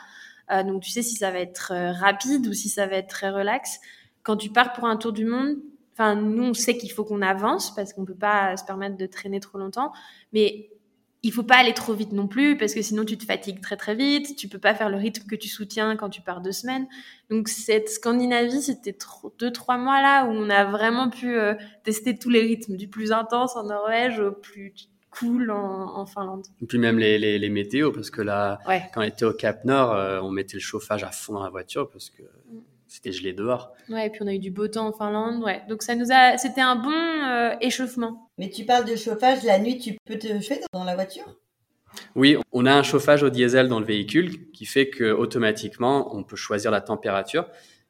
Euh, 0.51 0.63
donc, 0.63 0.83
tu 0.83 0.91
sais 0.91 1.01
si 1.01 1.15
ça 1.15 1.31
va 1.31 1.39
être 1.39 1.71
euh, 1.73 1.93
rapide 1.93 2.45
ou 2.47 2.53
si 2.53 2.67
ça 2.67 2.87
va 2.87 2.97
être 2.97 3.07
très 3.07 3.29
relax. 3.29 3.79
Quand 4.23 4.35
tu 4.35 4.49
pars 4.49 4.73
pour 4.73 4.85
un 4.85 4.97
tour 4.97 5.13
du 5.13 5.25
monde, 5.25 5.55
enfin, 5.93 6.15
nous, 6.15 6.43
on 6.43 6.53
sait 6.53 6.77
qu'il 6.77 6.91
faut 6.91 7.05
qu'on 7.05 7.21
avance 7.21 7.73
parce 7.73 7.93
qu'on 7.93 8.03
peut 8.03 8.13
pas 8.13 8.57
se 8.57 8.65
permettre 8.65 8.97
de 8.97 9.05
traîner 9.05 9.39
trop 9.39 9.59
longtemps. 9.59 9.93
Mais 10.33 10.70
il 11.23 11.31
faut 11.31 11.43
pas 11.43 11.57
aller 11.57 11.73
trop 11.73 11.93
vite 11.93 12.13
non 12.13 12.27
plus 12.27 12.57
parce 12.57 12.73
que 12.73 12.81
sinon 12.81 13.05
tu 13.05 13.17
te 13.17 13.25
fatigues 13.25 13.61
très 13.61 13.77
très 13.77 13.95
vite. 13.95 14.35
Tu 14.35 14.47
peux 14.47 14.57
pas 14.57 14.73
faire 14.73 14.89
le 14.89 14.97
rythme 14.97 15.27
que 15.27 15.35
tu 15.35 15.47
soutiens 15.47 15.95
quand 15.95 16.09
tu 16.09 16.21
pars 16.21 16.41
deux 16.41 16.51
semaines. 16.51 16.87
Donc 17.29 17.47
cette 17.47 17.89
Scandinavie, 17.89 18.61
c'était 18.61 18.97
deux 19.39 19.51
trois 19.51 19.77
mois 19.77 20.01
là 20.01 20.25
où 20.25 20.31
on 20.31 20.49
a 20.49 20.65
vraiment 20.65 21.09
pu 21.09 21.37
euh, 21.37 21.53
tester 21.83 22.17
tous 22.17 22.29
les 22.29 22.41
rythmes, 22.41 22.75
du 22.75 22.87
plus 22.87 23.11
intense 23.11 23.55
en 23.55 23.65
Norvège 23.65 24.19
au 24.19 24.31
plus 24.31 24.73
cool 25.11 25.51
en, 25.51 25.97
en 25.97 26.05
Finlande. 26.05 26.47
Et 26.61 26.65
puis 26.65 26.79
même 26.79 26.97
les, 26.97 27.19
les, 27.19 27.37
les 27.37 27.49
météos 27.49 27.91
parce 27.91 28.09
que 28.09 28.21
là, 28.21 28.59
ouais. 28.67 28.83
quand 28.93 29.01
on 29.01 29.03
était 29.03 29.25
au 29.25 29.33
Cap 29.33 29.63
Nord, 29.65 29.91
euh, 29.91 30.21
on 30.21 30.31
mettait 30.31 30.55
le 30.55 30.61
chauffage 30.61 31.03
à 31.03 31.11
fond 31.11 31.33
dans 31.33 31.43
la 31.43 31.49
voiture 31.49 31.89
parce 31.89 32.09
que 32.09 32.23
mm. 32.23 32.61
C'était 32.91 33.13
gelé 33.13 33.31
dehors. 33.31 33.71
Ouais, 33.89 34.07
et 34.07 34.09
puis 34.09 34.21
on 34.21 34.27
a 34.27 34.33
eu 34.33 34.39
du 34.39 34.51
beau 34.51 34.67
temps 34.67 34.87
en 34.87 34.91
Finlande, 34.91 35.41
ouais. 35.41 35.61
Donc 35.69 35.81
ça 35.81 35.95
nous 35.95 36.11
a, 36.11 36.37
c'était 36.37 36.59
un 36.59 36.75
bon 36.75 36.91
euh, 36.91 37.55
échauffement. 37.61 38.29
Mais 38.37 38.49
tu 38.49 38.65
parles 38.65 38.83
de 38.83 38.97
chauffage, 38.97 39.43
la 39.43 39.59
nuit, 39.59 39.77
tu 39.77 39.95
peux 40.05 40.17
te 40.17 40.27
chauffer 40.27 40.59
dans 40.73 40.83
la 40.83 40.95
voiture? 40.95 41.37
Oui, 42.15 42.35
on 42.51 42.65
a 42.65 42.73
un 42.73 42.83
chauffage 42.83 43.23
au 43.23 43.29
diesel 43.29 43.69
dans 43.69 43.79
le 43.79 43.85
véhicule 43.85 44.51
qui 44.51 44.65
fait 44.65 44.89
que 44.89 45.09
automatiquement, 45.13 46.13
on 46.13 46.23
peut 46.23 46.35
choisir 46.35 46.69
la 46.69 46.81
température. 46.81 47.47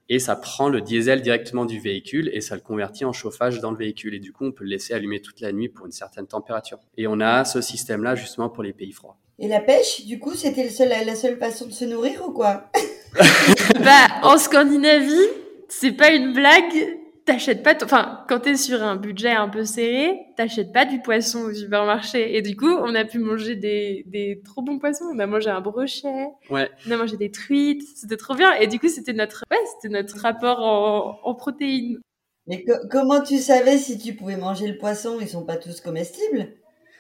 et 0.08 0.20
ça 0.20 0.36
prend 0.36 0.70
le 0.70 0.82
diesel 0.82 1.22
directement 1.22 1.66
du 1.66 1.80
véhicule 1.80 2.30
et 2.34 2.42
ça 2.42 2.56
le 2.56 2.62
convertit 2.62 3.06
en 3.06 3.14
chauffage 3.14 3.60
dans 3.60 3.72
le 3.72 3.78
véhicule. 3.78 4.14
Et 4.14 4.20
du 4.20 4.32
coup, 4.34 4.46
on 4.46 4.52
peut 4.52 4.66
le 4.66 4.70
laisser 4.70 4.94
allumer 4.94 5.22
toute 5.22 5.40
la 5.40 5.52
nuit 5.52 5.70
pour 5.70 5.88
une 5.88 5.92
certaine 5.92 6.28
température. 6.28 6.80
Et 6.98 7.08
on 7.08 7.20
a 7.22 7.44
ce 7.44 7.62
système-là 7.62 8.14
justement 8.14 8.50
pour 8.50 8.62
les 8.62 8.74
pays 8.74 8.92
froids. 8.92 9.18
Et 9.40 9.48
la 9.48 9.62
pêche, 9.62 10.06
du 10.06 10.20
coup, 10.20 10.36
c'était 10.36 10.70
la 10.86 11.16
seule 11.16 11.38
façon 11.38 11.66
de 11.66 11.72
se 11.72 11.86
nourrir 11.86 12.28
ou 12.28 12.34
quoi? 12.34 12.70
Bah, 13.84 14.08
en 14.24 14.38
Scandinavie, 14.38 15.28
c'est 15.70 15.92
pas 15.92 16.12
une 16.12 16.34
blague 16.34 17.00
t'achètes 17.26 17.64
pas, 17.64 17.76
enfin, 17.84 18.24
quand 18.28 18.40
t'es 18.40 18.56
sur 18.56 18.82
un 18.82 18.96
budget 18.96 19.32
un 19.32 19.50
peu 19.50 19.64
serré, 19.64 20.20
t'achètes 20.36 20.74
pas 20.74 20.86
du 20.86 21.02
poisson 21.02 21.42
au 21.42 21.54
supermarché. 21.54 22.36
Et 22.36 22.42
du 22.42 22.56
coup, 22.56 22.70
on 22.70 22.96
a 22.96 23.06
pu 23.06 23.20
manger 23.20 23.56
des, 23.56 24.04
des 24.08 24.42
trop 24.44 24.62
bons 24.62 24.80
poissons. 24.80 25.06
On 25.14 25.20
a 25.20 25.28
mangé 25.28 25.50
un 25.50 25.62
brochet. 25.62 26.28
Ouais. 26.50 26.70
On 26.88 26.92
a 26.92 26.98
mangé 26.98 27.18
des 27.18 27.32
truites. 27.32 27.84
C'était 27.96 28.18
trop 28.18 28.36
bien. 28.36 28.54
Et 28.56 28.68
du 28.68 28.80
coup, 28.80 28.90
c'était 28.90 29.14
notre, 29.14 29.44
ouais, 29.52 29.58
c'était 29.76 29.94
notre 29.94 30.18
rapport 30.20 30.60
en, 30.60 31.20
en 31.24 31.36
protéines. 31.36 32.00
Mais 32.48 32.66
comment 32.90 33.22
tu 33.22 33.38
savais 33.38 33.78
si 33.78 33.98
tu 33.98 34.14
pouvais 34.14 34.38
manger 34.38 34.68
le 34.68 34.78
poisson? 34.78 35.18
Ils 35.22 35.30
sont 35.30 35.46
pas 35.46 35.58
tous 35.58 35.80
comestibles 35.80 36.48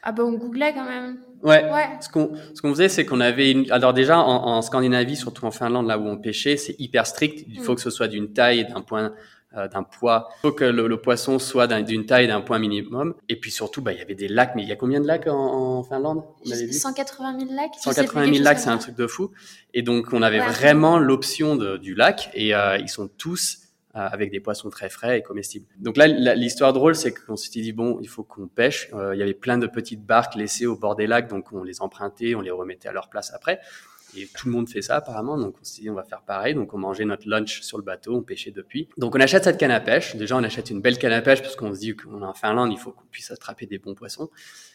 Ah 0.04 0.12
bah 0.12 0.24
on 0.24 0.34
googlait 0.34 0.74
quand 0.74 0.86
même. 0.86 1.20
Ouais. 1.44 1.64
ouais. 1.64 1.90
Ce 2.02 2.10
qu'on 2.10 2.32
ce 2.54 2.62
qu'on 2.62 2.70
faisait, 2.70 2.90
c'est 2.90 3.06
qu'on 3.06 3.20
avait 3.20 3.52
une. 3.52 3.72
Alors 3.72 3.94
déjà 3.94 4.20
en, 4.20 4.48
en, 4.48 4.62
Scandinavie, 4.62 5.16
surtout 5.16 5.46
en 5.46 5.52
Finlande, 5.52 5.88
là 5.88 5.98
où 5.98 6.08
on 6.08 6.18
pêchait, 6.18 6.58
c'est 6.58 6.76
hyper 6.80 7.08
strict. 7.08 7.46
Il 7.48 7.62
faut 7.62 7.74
mm. 7.74 7.76
que 7.76 7.82
ce 7.82 7.90
soit 7.90 8.08
d'une 8.08 8.34
taille 8.34 8.60
et 8.60 8.64
d'un 8.64 8.82
point 8.82 9.14
euh, 9.58 9.68
d'un 9.68 9.84
poids. 9.84 10.30
Il 10.38 10.42
faut 10.44 10.52
que 10.54 10.64
le, 10.64 10.96
poisson 10.96 11.38
soit 11.38 11.68
d'une 11.68 12.06
taille 12.06 12.26
d'un 12.26 12.40
point 12.40 12.58
minimum. 12.58 13.16
Et 13.28 13.36
puis 13.36 13.52
surtout, 13.52 13.82
bah, 13.82 13.92
il 13.92 14.00
y 14.00 14.02
avait 14.02 14.16
des 14.16 14.30
lacs. 14.30 14.54
Mais 14.56 14.64
il 14.64 14.70
y 14.70 14.72
a 14.72 14.78
combien 14.78 15.02
de 15.02 15.08
lacs 15.08 15.28
en, 15.28 15.84
Finlande 15.84 16.24
180 16.46 17.38
000 17.38 17.52
lacs. 17.54 17.74
180 17.78 18.34
000 18.34 18.44
lacs, 18.46 18.60
c'est 18.60 18.70
un 18.70 18.78
truc 18.78 18.96
de 18.96 19.08
fou. 19.08 19.32
Et 19.74 19.82
donc, 19.82 20.14
on 20.14 20.22
avait 20.22 20.40
vraiment 20.40 21.00
l'option 21.00 21.58
du 21.58 21.96
lac. 21.96 22.30
Et 22.34 22.56
euh, 22.56 22.78
ils 22.78 22.88
sont 22.88 23.10
tous 23.10 23.58
avec 23.94 24.32
des 24.32 24.40
poissons 24.40 24.70
très 24.70 24.90
frais 24.90 25.20
et 25.20 25.22
comestibles. 25.22 25.66
Donc 25.78 25.98
là, 25.98 26.08
l'histoire 26.08 26.74
drôle, 26.74 26.96
c'est 26.96 27.14
qu'on 27.14 27.36
s'était 27.36 27.62
dit, 27.62 27.74
bon, 27.74 28.00
il 28.02 28.08
faut 28.08 28.24
qu'on 28.24 28.48
pêche. 28.48 28.90
il 28.94 29.20
y 29.20 29.22
avait 29.22 29.34
plein 29.34 29.58
de 29.58 29.68
petites 29.68 30.06
barques 30.06 30.36
laissées 30.36 30.66
au 30.66 30.78
bord 30.78 30.96
des 30.96 31.08
lacs. 31.08 31.28
Donc, 31.30 31.52
on 31.52 31.64
les 31.64 31.82
empruntait, 31.82 32.36
on 32.36 32.42
les 32.42 32.52
remettait 32.52 32.88
à 32.88 32.94
leur 32.94 33.10
place 33.10 33.34
après. 33.34 33.60
Et 34.18 34.28
tout 34.36 34.48
le 34.48 34.54
monde 34.54 34.68
fait 34.68 34.82
ça 34.82 34.98
apparemment, 34.98 35.38
donc 35.38 35.56
on 35.62 35.64
s'est 35.64 35.82
dit 35.82 35.90
on 35.90 35.94
va 35.94 36.04
faire 36.04 36.22
pareil. 36.22 36.54
Donc 36.54 36.74
on 36.74 36.78
mangeait 36.78 37.06
notre 37.06 37.28
lunch 37.30 37.62
sur 37.62 37.78
le 37.78 37.84
bateau, 37.84 38.16
on 38.16 38.22
pêchait 38.22 38.52
depuis. 38.52 38.90
Donc 38.98 39.16
on 39.16 39.20
achète 39.20 39.46
cette 39.46 39.58
canne 39.58 39.72
à 39.72 39.80
pêche. 39.80 40.16
Déjà 40.16 40.36
on 40.36 40.44
achète 40.44 40.70
une 40.70 40.82
belle 40.82 40.98
canne 40.98 41.14
à 41.14 41.22
pêche 41.22 41.42
parce 41.42 41.56
qu'on 41.56 41.74
se 41.74 41.80
dit 41.80 41.96
qu'on 41.96 42.22
est 42.22 42.26
en 42.26 42.34
Finlande, 42.34 42.72
il 42.72 42.78
faut 42.78 42.92
qu'on 42.92 43.06
puisse 43.12 43.32
attraper 43.32 43.66
des 43.66 43.78
bons 43.78 43.96
poissons. 43.96 44.30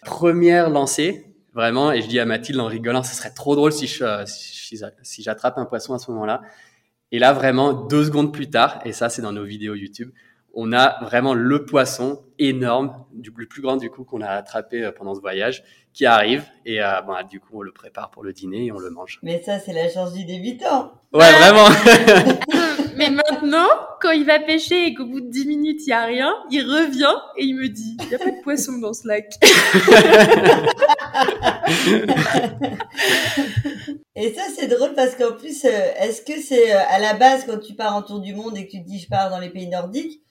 Première 0.04 0.70
lancée, 0.70 1.26
vraiment, 1.54 1.92
et 1.92 2.00
je 2.00 2.08
dis 2.08 2.18
à 2.18 2.24
Mathilde 2.24 2.60
en 2.60 2.66
rigolant, 2.66 3.02
ce 3.02 3.14
serait 3.14 3.32
trop 3.32 3.56
drôle 3.56 3.72
si 3.72 3.86
je, 3.86 4.04
si 5.02 5.22
j'attrape 5.22 5.58
un 5.58 5.66
poisson 5.66 5.94
à 5.94 5.98
ce 5.98 6.10
moment-là. 6.12 6.40
Et 7.12 7.18
là 7.18 7.32
vraiment 7.32 7.72
deux 7.72 8.04
secondes 8.04 8.32
plus 8.32 8.50
tard, 8.50 8.80
et 8.84 8.92
ça 8.92 9.08
c'est 9.08 9.22
dans 9.22 9.32
nos 9.32 9.44
vidéos 9.44 9.74
YouTube, 9.74 10.10
on 10.58 10.72
a 10.72 11.04
vraiment 11.04 11.34
le 11.34 11.66
poisson 11.66 12.22
énorme, 12.38 13.04
du, 13.12 13.30
le 13.36 13.46
plus 13.46 13.60
grand 13.60 13.76
du 13.76 13.90
coup 13.90 14.04
qu'on 14.04 14.22
a 14.22 14.28
attrapé 14.28 14.82
euh, 14.82 14.90
pendant 14.90 15.14
ce 15.14 15.20
voyage, 15.20 15.62
qui 15.92 16.06
arrive 16.06 16.44
et 16.64 16.82
euh, 16.82 17.02
bah, 17.02 17.22
du 17.22 17.40
coup 17.40 17.58
on 17.58 17.62
le 17.62 17.72
prépare 17.72 18.10
pour 18.10 18.24
le 18.24 18.32
dîner 18.32 18.66
et 18.66 18.72
on 18.72 18.78
le 18.78 18.90
mange. 18.90 19.20
Mais 19.22 19.42
ça 19.42 19.58
c'est 19.60 19.74
la 19.74 19.88
chance 19.90 20.14
du 20.14 20.24
débutant. 20.24 20.92
Ouais 21.12 21.30
vraiment. 21.32 21.68
Mais 22.96 23.10
maintenant, 23.10 23.68
quand 24.00 24.12
il 24.12 24.24
va 24.24 24.38
pêcher 24.40 24.86
et 24.86 24.94
qu'au 24.94 25.04
bout 25.04 25.20
de 25.20 25.28
10 25.28 25.46
minutes 25.46 25.80
il 25.86 25.90
y 25.90 25.92
a 25.92 26.06
rien, 26.06 26.32
il 26.50 26.62
revient 26.62 27.14
et 27.36 27.44
il 27.44 27.54
me 27.54 27.68
dit 27.68 27.98
il 28.00 28.08
y 28.08 28.14
a 28.14 28.18
pas 28.18 28.30
de 28.30 28.42
poisson 28.42 28.78
dans 28.78 28.94
ce 28.94 29.06
lac. 29.06 29.34
et 34.16 34.34
ça 34.34 34.42
c'est 34.54 34.66
drôle 34.66 34.94
parce 34.94 35.14
qu'en 35.14 35.32
plus, 35.32 35.64
euh, 35.64 35.68
est-ce 36.00 36.22
que 36.22 36.40
c'est 36.40 36.72
à 36.72 36.98
la 36.98 37.14
base 37.14 37.44
quand 37.46 37.58
tu 37.58 37.74
pars 37.74 37.94
en 37.94 38.02
tour 38.02 38.20
du 38.20 38.34
monde 38.34 38.56
et 38.56 38.66
que 38.66 38.72
tu 38.72 38.82
te 38.82 38.86
dis 38.86 38.98
je 38.98 39.08
pars 39.08 39.30
dans 39.30 39.38
les 39.38 39.50
pays 39.50 39.68
nordiques, 39.68 40.22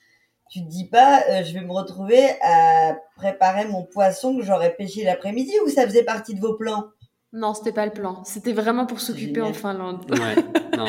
tu 0.50 0.60
te 0.62 0.68
dis 0.68 0.88
pas, 0.88 1.22
euh, 1.30 1.42
je 1.44 1.52
vais 1.52 1.60
me 1.60 1.72
retrouver 1.72 2.22
à 2.42 2.96
préparer 3.16 3.66
mon 3.66 3.84
poisson 3.84 4.36
que 4.36 4.44
j'aurais 4.44 4.74
pêché 4.74 5.04
l'après-midi 5.04 5.52
ou 5.64 5.68
ça 5.68 5.86
faisait 5.86 6.04
partie 6.04 6.34
de 6.34 6.40
vos 6.40 6.54
plans? 6.54 6.84
Non, 7.32 7.52
c'était 7.52 7.72
pas 7.72 7.84
le 7.84 7.92
plan. 7.92 8.22
C'était 8.24 8.52
vraiment 8.52 8.86
pour 8.86 9.00
s'occuper 9.00 9.40
en 9.40 9.52
Finlande. 9.52 10.04
Ouais, 10.10 10.36
non. 10.76 10.86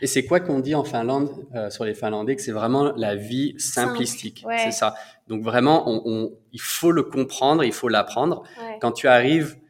Et 0.00 0.06
c'est 0.06 0.24
quoi 0.24 0.40
qu'on 0.40 0.60
dit 0.60 0.74
en 0.74 0.84
Finlande 0.84 1.30
euh, 1.54 1.68
sur 1.68 1.84
les 1.84 1.94
Finlandais 1.94 2.36
que 2.36 2.42
c'est 2.42 2.52
vraiment 2.52 2.92
la 2.96 3.16
vie 3.16 3.54
simplistique. 3.58 4.46
C'est 4.58 4.70
ça? 4.70 4.94
Donc 5.28 5.42
vraiment, 5.42 5.88
on, 5.88 6.02
on, 6.06 6.32
il 6.52 6.60
faut 6.60 6.92
le 6.92 7.02
comprendre, 7.02 7.64
il 7.64 7.72
faut 7.72 7.88
l'apprendre. 7.88 8.44
Quand 8.80 8.92
tu 8.92 9.08
arrives, 9.08 9.56
euh, 9.56 9.69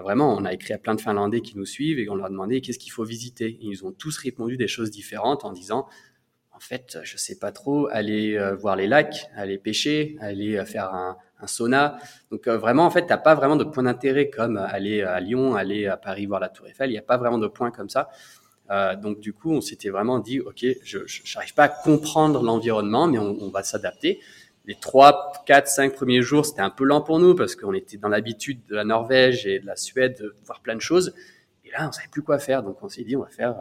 vraiment, 0.00 0.34
on 0.36 0.44
a 0.44 0.52
écrit 0.52 0.72
à 0.74 0.78
plein 0.78 0.94
de 0.94 1.00
Finlandais 1.00 1.40
qui 1.40 1.56
nous 1.56 1.66
suivent 1.66 1.98
et 1.98 2.08
on 2.08 2.14
leur 2.14 2.26
a 2.26 2.30
demandé 2.30 2.60
qu'est-ce 2.60 2.78
qu'il 2.78 2.92
faut 2.92 3.04
visiter? 3.04 3.58
ils 3.60 3.84
ont 3.84 3.92
tous 3.92 4.18
répondu 4.18 4.56
des 4.56 4.68
choses 4.68 4.90
différentes 4.90 5.44
en 5.44 5.52
disant 5.52 5.86
en 6.56 6.60
fait, 6.60 6.98
je 7.02 7.18
sais 7.18 7.38
pas 7.38 7.52
trop, 7.52 7.86
aller 7.88 8.34
euh, 8.34 8.54
voir 8.54 8.76
les 8.76 8.86
lacs, 8.86 9.28
aller 9.36 9.58
pêcher, 9.58 10.16
aller 10.20 10.56
euh, 10.56 10.64
faire 10.64 10.94
un, 10.94 11.18
sauna. 11.44 11.98
Donc 12.30 12.48
euh, 12.48 12.56
vraiment, 12.56 12.86
en 12.86 12.90
fait, 12.90 13.04
t'as 13.04 13.18
pas 13.18 13.34
vraiment 13.34 13.56
de 13.56 13.64
point 13.64 13.82
d'intérêt 13.82 14.30
comme 14.30 14.56
aller 14.56 15.02
à 15.02 15.20
Lyon, 15.20 15.54
aller 15.54 15.86
à 15.86 15.98
Paris 15.98 16.24
voir 16.24 16.40
la 16.40 16.48
Tour 16.48 16.66
Eiffel. 16.66 16.88
Il 16.88 16.94
n'y 16.94 16.98
a 16.98 17.02
pas 17.02 17.18
vraiment 17.18 17.36
de 17.36 17.46
point 17.46 17.70
comme 17.70 17.90
ça. 17.90 18.08
donc 19.02 19.20
du 19.20 19.34
coup, 19.34 19.52
on 19.52 19.60
s'était 19.60 19.90
vraiment 19.90 20.18
dit, 20.18 20.40
ok, 20.40 20.64
je 20.82 20.98
n'arrive 21.34 21.54
pas 21.54 21.64
à 21.64 21.68
comprendre 21.68 22.42
l'environnement, 22.42 23.06
mais 23.06 23.18
on, 23.18 23.50
va 23.50 23.62
s'adapter. 23.62 24.18
Les 24.66 24.74
trois, 24.74 25.32
quatre, 25.46 25.68
cinq 25.68 25.94
premiers 25.94 26.22
jours, 26.22 26.44
c'était 26.44 26.62
un 26.62 26.70
peu 26.70 26.84
lent 26.84 27.00
pour 27.00 27.18
nous 27.18 27.34
parce 27.34 27.54
qu'on 27.54 27.72
était 27.72 27.96
dans 27.96 28.08
l'habitude 28.08 28.64
de 28.66 28.74
la 28.74 28.84
Norvège 28.84 29.46
et 29.46 29.60
de 29.60 29.66
la 29.66 29.76
Suède 29.76 30.18
de 30.20 30.34
voir 30.44 30.60
plein 30.60 30.74
de 30.74 30.80
choses. 30.80 31.14
Et 31.64 31.70
là, 31.70 31.88
on 31.88 31.92
savait 31.92 32.08
plus 32.08 32.22
quoi 32.22 32.38
faire. 32.38 32.62
Donc 32.62 32.82
on 32.82 32.88
s'est 32.88 33.04
dit, 33.04 33.16
on 33.16 33.22
va 33.22 33.28
faire 33.28 33.56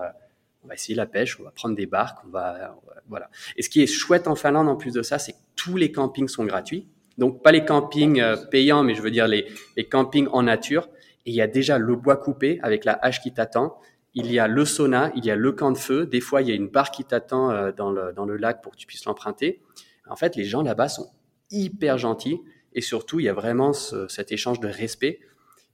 on 0.65 0.67
va 0.67 0.74
essayer 0.74 0.95
la 0.95 1.05
pêche, 1.05 1.39
on 1.39 1.43
va 1.43 1.51
prendre 1.51 1.75
des 1.75 1.85
barques, 1.85 2.17
on 2.25 2.29
va, 2.29 2.75
voilà. 3.07 3.29
Et 3.55 3.62
ce 3.62 3.69
qui 3.69 3.83
est 3.83 3.88
chouette 3.88 4.27
en 4.27 4.35
Finlande 4.35 4.67
en 4.67 4.75
plus 4.75 4.93
de 4.93 5.03
ça, 5.03 5.19
c'est 5.19 5.33
que 5.33 5.38
tous 5.55 5.77
les 5.77 5.91
campings 5.91 6.27
sont 6.27 6.43
gratuits. 6.43 6.88
Donc 7.17 7.43
pas 7.43 7.51
les 7.51 7.63
campings 7.63 8.19
euh, 8.19 8.35
payants, 8.35 8.83
mais 8.83 8.95
je 8.95 9.01
veux 9.01 9.12
dire 9.12 9.27
les, 9.27 9.47
les 9.77 9.85
campings 9.85 10.27
en 10.31 10.43
nature. 10.43 10.89
Et 11.25 11.31
il 11.31 11.35
y 11.35 11.41
a 11.41 11.47
déjà 11.47 11.77
le 11.77 11.95
bois 11.95 12.17
coupé 12.17 12.59
avec 12.63 12.83
la 12.83 12.93
hache 12.93 13.21
qui 13.21 13.31
t'attend. 13.31 13.77
Il 14.15 14.31
y 14.31 14.39
a 14.39 14.47
le 14.47 14.65
sauna, 14.65 15.12
il 15.15 15.25
y 15.25 15.31
a 15.31 15.35
le 15.35 15.51
camp 15.51 15.71
de 15.71 15.77
feu. 15.77 16.05
Des 16.05 16.19
fois, 16.19 16.41
il 16.41 16.50
y 16.50 16.51
a 16.51 16.55
une 16.55 16.67
barque 16.67 16.95
qui 16.95 17.05
t'attend 17.05 17.51
euh, 17.51 17.71
dans 17.71 17.91
le, 17.91 18.12
dans 18.13 18.25
le 18.25 18.35
lac 18.35 18.62
pour 18.62 18.71
que 18.74 18.77
tu 18.77 18.88
puisses 18.88 19.05
l'emprunter. 19.05 19.62
En 20.09 20.15
fait, 20.15 20.35
les 20.35 20.45
gens 20.45 20.62
là-bas 20.62 20.89
sont 20.89 21.09
hyper 21.51 21.97
gentils 21.97 22.39
et 22.74 22.81
surtout, 22.81 23.19
il 23.19 23.24
y 23.24 23.29
a 23.29 23.33
vraiment 23.33 23.74
cet 23.74 24.31
échange 24.31 24.59
de 24.59 24.67
respect. 24.67 25.19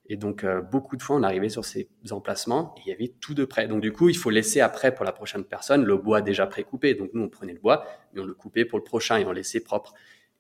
Et 0.08 0.18
donc, 0.18 0.44
euh, 0.44 0.62
beaucoup 0.62 0.98
de 0.98 1.02
fois, 1.02 1.16
on 1.16 1.24
arrivait 1.24 1.50
sur 1.50 1.64
ces 1.64 1.90
emplacements 2.12 2.76
et 2.78 2.82
il 2.86 2.90
y 2.90 2.92
avait 2.92 3.14
tout 3.20 3.34
de 3.34 3.46
près. 3.46 3.68
Donc, 3.68 3.82
du 3.82 3.94
coup, 3.94 4.10
il 4.10 4.18
faut 4.18 4.30
laisser 4.30 4.60
après 4.60 4.94
pour 4.94 5.06
la 5.06 5.14
prochaine 5.14 5.44
personne 5.44 5.86
le 5.86 5.96
bois 5.96 6.22
déjà 6.22 6.46
pré-coupé. 6.48 6.96
Donc, 6.96 7.12
nous, 7.14 7.24
on 7.24 7.30
prenait 7.30 7.54
le 7.54 7.60
bois, 7.60 7.86
mais 8.14 8.22
on 8.22 8.26
le 8.26 8.34
coupait 8.34 8.66
pour 8.66 8.78
le 8.78 8.84
prochain 8.84 9.18
et 9.18 9.26
on 9.26 9.32
laissait 9.32 9.62
propre. 9.62 9.94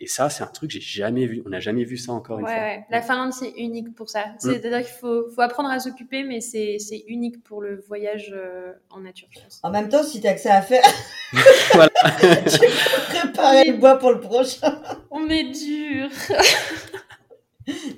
Et 0.03 0.07
ça, 0.07 0.31
c'est 0.31 0.43
un 0.43 0.47
truc 0.47 0.71
que 0.71 0.79
j'ai 0.79 0.81
jamais 0.81 1.27
vu. 1.27 1.43
On 1.45 1.49
n'a 1.49 1.59
jamais 1.59 1.83
vu 1.83 1.95
ça 1.95 2.11
encore 2.11 2.39
une 2.39 2.45
fois. 2.47 2.55
Ouais. 2.55 2.83
La 2.89 3.03
Finlande, 3.03 3.33
c'est 3.33 3.51
unique 3.51 3.93
pour 3.93 4.09
ça. 4.09 4.25
Mm. 4.25 4.35
C'est-à-dire 4.39 4.79
qu'il 4.79 4.95
faut, 4.95 5.29
faut, 5.29 5.41
apprendre 5.41 5.69
à 5.69 5.79
s'occuper, 5.79 6.23
mais 6.23 6.41
c'est 6.41 6.79
unique 7.07 7.43
pour 7.43 7.61
le 7.61 7.79
voyage 7.87 8.33
euh, 8.35 8.73
en 8.89 9.01
nature, 9.01 9.27
je 9.29 9.41
pense. 9.41 9.59
En 9.61 9.69
même 9.69 9.89
temps, 9.89 10.01
si 10.01 10.19
tu 10.19 10.25
as 10.25 10.33
que 10.33 10.39
ça 10.39 10.55
à 10.55 10.63
faire, 10.63 10.83
voilà. 11.73 11.91
tu 12.19 12.59
peux 12.59 13.19
préparer 13.19 13.65
le 13.65 13.77
bois 13.77 13.99
pour 13.99 14.11
le 14.11 14.19
prochain. 14.19 14.81
On 15.11 15.29
est 15.29 15.51
dur. 15.51 16.09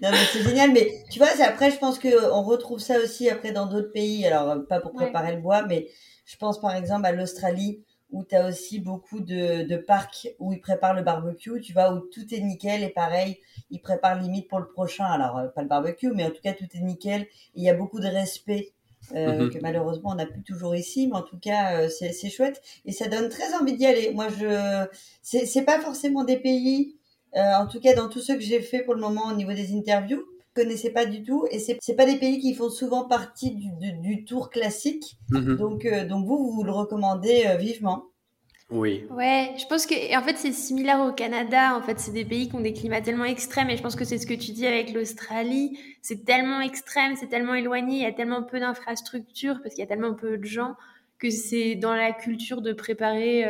non 0.01 0.11
mais 0.11 0.17
c'est 0.31 0.43
génial 0.43 0.73
mais 0.73 0.91
tu 1.09 1.19
vois 1.19 1.29
après 1.41 1.71
je 1.71 1.77
pense 1.77 1.97
que 1.97 2.31
on 2.33 2.43
retrouve 2.43 2.79
ça 2.79 2.99
aussi 2.99 3.29
après 3.29 3.53
dans 3.53 3.65
d'autres 3.65 3.93
pays 3.93 4.27
alors 4.27 4.57
pas 4.67 4.81
pour 4.81 4.91
préparer 4.91 5.33
le 5.33 5.41
bois 5.41 5.65
mais 5.65 5.87
je 6.25 6.35
pense 6.35 6.59
par 6.59 6.75
exemple 6.75 7.05
à 7.05 7.13
l'Australie 7.13 7.81
où 8.13 8.23
tu 8.23 8.35
as 8.35 8.47
aussi 8.47 8.79
beaucoup 8.79 9.19
de, 9.19 9.67
de 9.67 9.75
parcs 9.75 10.29
où 10.39 10.53
ils 10.53 10.61
préparent 10.61 10.93
le 10.93 11.03
barbecue, 11.03 11.59
tu 11.59 11.73
vois, 11.73 11.93
où 11.93 11.99
tout 11.99 12.33
est 12.33 12.39
nickel 12.39 12.83
et 12.83 12.89
pareil, 12.89 13.39
ils 13.69 13.81
préparent 13.81 14.21
limite 14.21 14.47
pour 14.47 14.59
le 14.59 14.67
prochain. 14.67 15.05
Alors, 15.05 15.37
euh, 15.37 15.47
pas 15.49 15.61
le 15.61 15.67
barbecue, 15.67 16.11
mais 16.13 16.23
en 16.23 16.31
tout 16.31 16.41
cas, 16.41 16.53
tout 16.53 16.67
est 16.73 16.81
nickel. 16.81 17.27
Il 17.55 17.63
y 17.63 17.69
a 17.69 17.73
beaucoup 17.73 17.99
de 17.99 18.07
respect 18.07 18.71
euh, 19.13 19.43
mhm. 19.43 19.49
que 19.49 19.59
malheureusement 19.59 20.11
on 20.11 20.15
n'a 20.15 20.25
plus 20.25 20.43
toujours 20.43 20.77
ici, 20.77 21.07
mais 21.07 21.17
en 21.17 21.23
tout 21.23 21.37
cas 21.37 21.81
euh, 21.81 21.89
c'est 21.89 22.29
chouette 22.29 22.61
et 22.85 22.93
ça 22.93 23.09
donne 23.09 23.27
très 23.27 23.53
envie 23.53 23.73
d'y 23.73 23.85
aller. 23.85 24.11
Moi 24.13 24.29
je 24.29 24.87
c'est 25.21 25.65
pas 25.65 25.81
forcément 25.81 26.23
des 26.23 26.37
pays 26.37 26.95
euh, 27.35 27.53
en 27.55 27.67
tout 27.67 27.79
cas, 27.79 27.93
dans 27.95 28.09
tout 28.09 28.19
ce 28.19 28.33
que 28.33 28.41
j'ai 28.41 28.61
fait 28.61 28.83
pour 28.83 28.93
le 28.93 29.01
moment 29.01 29.27
au 29.31 29.33
niveau 29.33 29.53
des 29.53 29.75
interviews, 29.75 30.23
connaissais 30.53 30.91
pas 30.91 31.05
du 31.05 31.23
tout. 31.23 31.45
Et 31.51 31.59
c'est 31.59 31.77
c'est 31.81 31.95
pas 31.95 32.05
des 32.05 32.17
pays 32.17 32.39
qui 32.39 32.53
font 32.53 32.69
souvent 32.69 33.05
partie 33.05 33.51
du, 33.51 33.69
du, 34.01 34.25
tour 34.25 34.49
classique. 34.49 35.17
Mhm. 35.29 35.57
Donc 35.57 35.85
euh, 35.85 36.05
donc 36.05 36.25
vous 36.25 36.51
vous 36.51 36.63
le 36.63 36.71
recommandez 36.71 37.43
euh, 37.47 37.57
vivement. 37.57 38.05
Oui. 38.69 39.05
Ouais, 39.11 39.53
je 39.59 39.65
pense 39.67 39.85
que 39.85 40.17
en 40.17 40.23
fait 40.23 40.37
c'est 40.37 40.51
similaire 40.51 41.01
au 41.01 41.11
Canada. 41.11 41.75
En 41.77 41.81
fait, 41.81 41.99
c'est 41.99 42.11
des 42.11 42.25
pays 42.25 42.49
qui 42.49 42.55
ont 42.55 42.61
des 42.61 42.73
climats 42.73 43.01
tellement 43.01 43.25
extrêmes 43.25 43.69
et 43.69 43.77
je 43.77 43.83
pense 43.83 43.95
que 43.95 44.05
c'est 44.05 44.17
ce 44.17 44.25
que 44.25 44.33
tu 44.33 44.51
dis 44.51 44.65
avec 44.65 44.93
l'Australie. 44.93 45.77
C'est 46.01 46.25
tellement 46.25 46.61
extrême, 46.61 47.15
c'est 47.15 47.27
tellement 47.27 47.53
éloigné, 47.53 47.97
il 47.97 48.01
y 48.01 48.05
a 48.05 48.13
tellement 48.13 48.41
peu 48.41 48.59
d'infrastructures 48.59 49.59
parce 49.61 49.75
qu'il 49.75 49.83
y 49.83 49.85
a 49.85 49.87
tellement 49.87 50.15
peu 50.15 50.37
de 50.37 50.45
gens 50.45 50.75
que 51.19 51.29
c'est 51.29 51.75
dans 51.75 51.93
la 51.93 52.11
culture 52.11 52.61
de 52.61 52.73
préparer 52.73 53.45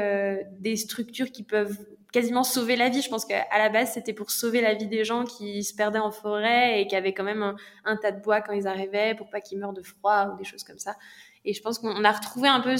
des 0.60 0.76
structures 0.76 1.32
qui 1.32 1.44
peuvent 1.44 1.78
quasiment 2.14 2.44
sauver 2.44 2.78
la 2.78 2.88
vie. 2.88 3.02
Je 3.02 3.10
pense 3.10 3.26
qu'à 3.26 3.46
la 3.58 3.70
base, 3.70 3.92
c'était 3.94 4.14
pour 4.14 4.32
sauver 4.32 4.62
la 4.62 4.76
vie 4.76 4.88
des 4.88 5.04
gens 5.04 5.26
qui 5.26 5.64
se 5.64 5.76
perdaient 5.76 6.00
en 6.00 6.12
forêt 6.12 6.80
et 6.80 6.88
qui 6.88 6.96
avaient 6.96 7.14
quand 7.14 7.26
même 7.26 7.56
un, 7.84 7.98
tas 7.98 8.14
de 8.14 8.22
bois 8.22 8.40
quand 8.40 8.54
ils 8.54 8.68
arrivaient 8.68 9.16
pour 9.16 9.30
pas 9.30 9.42
qu'ils 9.42 9.60
meurent 9.60 9.74
de 9.74 9.82
froid 9.82 10.30
ou 10.34 10.38
des 10.38 10.46
choses 10.46 10.64
comme 10.64 10.80
ça. 10.80 10.96
Et 11.44 11.54
je 11.54 11.62
pense 11.62 11.80
qu'on 11.80 12.06
a 12.06 12.12
retrouvé 12.12 12.48
un 12.48 12.62
peu 12.62 12.76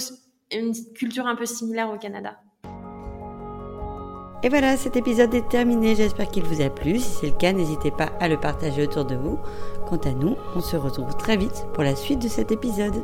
une 0.52 0.72
culture 0.94 1.26
un 1.26 1.34
peu 1.34 1.44
similaire 1.44 1.90
au 1.90 1.98
Canada. 1.98 2.38
Et 4.42 4.50
voilà, 4.50 4.76
cet 4.76 4.96
épisode 4.96 5.34
est 5.34 5.48
terminé. 5.48 5.94
J'espère 5.94 6.28
qu'il 6.28 6.44
vous 6.44 6.60
a 6.60 6.68
plu. 6.68 6.98
Si 6.98 7.10
c'est 7.20 7.26
le 7.28 7.36
cas, 7.36 7.52
n'hésitez 7.52 7.90
pas 7.90 8.12
à 8.20 8.28
le 8.28 8.38
partager 8.38 8.82
autour 8.82 9.06
de 9.06 9.16
vous. 9.16 9.38
Quant 9.88 9.96
à 9.96 10.12
nous, 10.12 10.36
on 10.54 10.60
se 10.60 10.76
retrouve 10.76 11.16
très 11.16 11.36
vite 11.36 11.66
pour 11.72 11.82
la 11.82 11.96
suite 11.96 12.20
de 12.20 12.28
cet 12.28 12.52
épisode. 12.52 13.02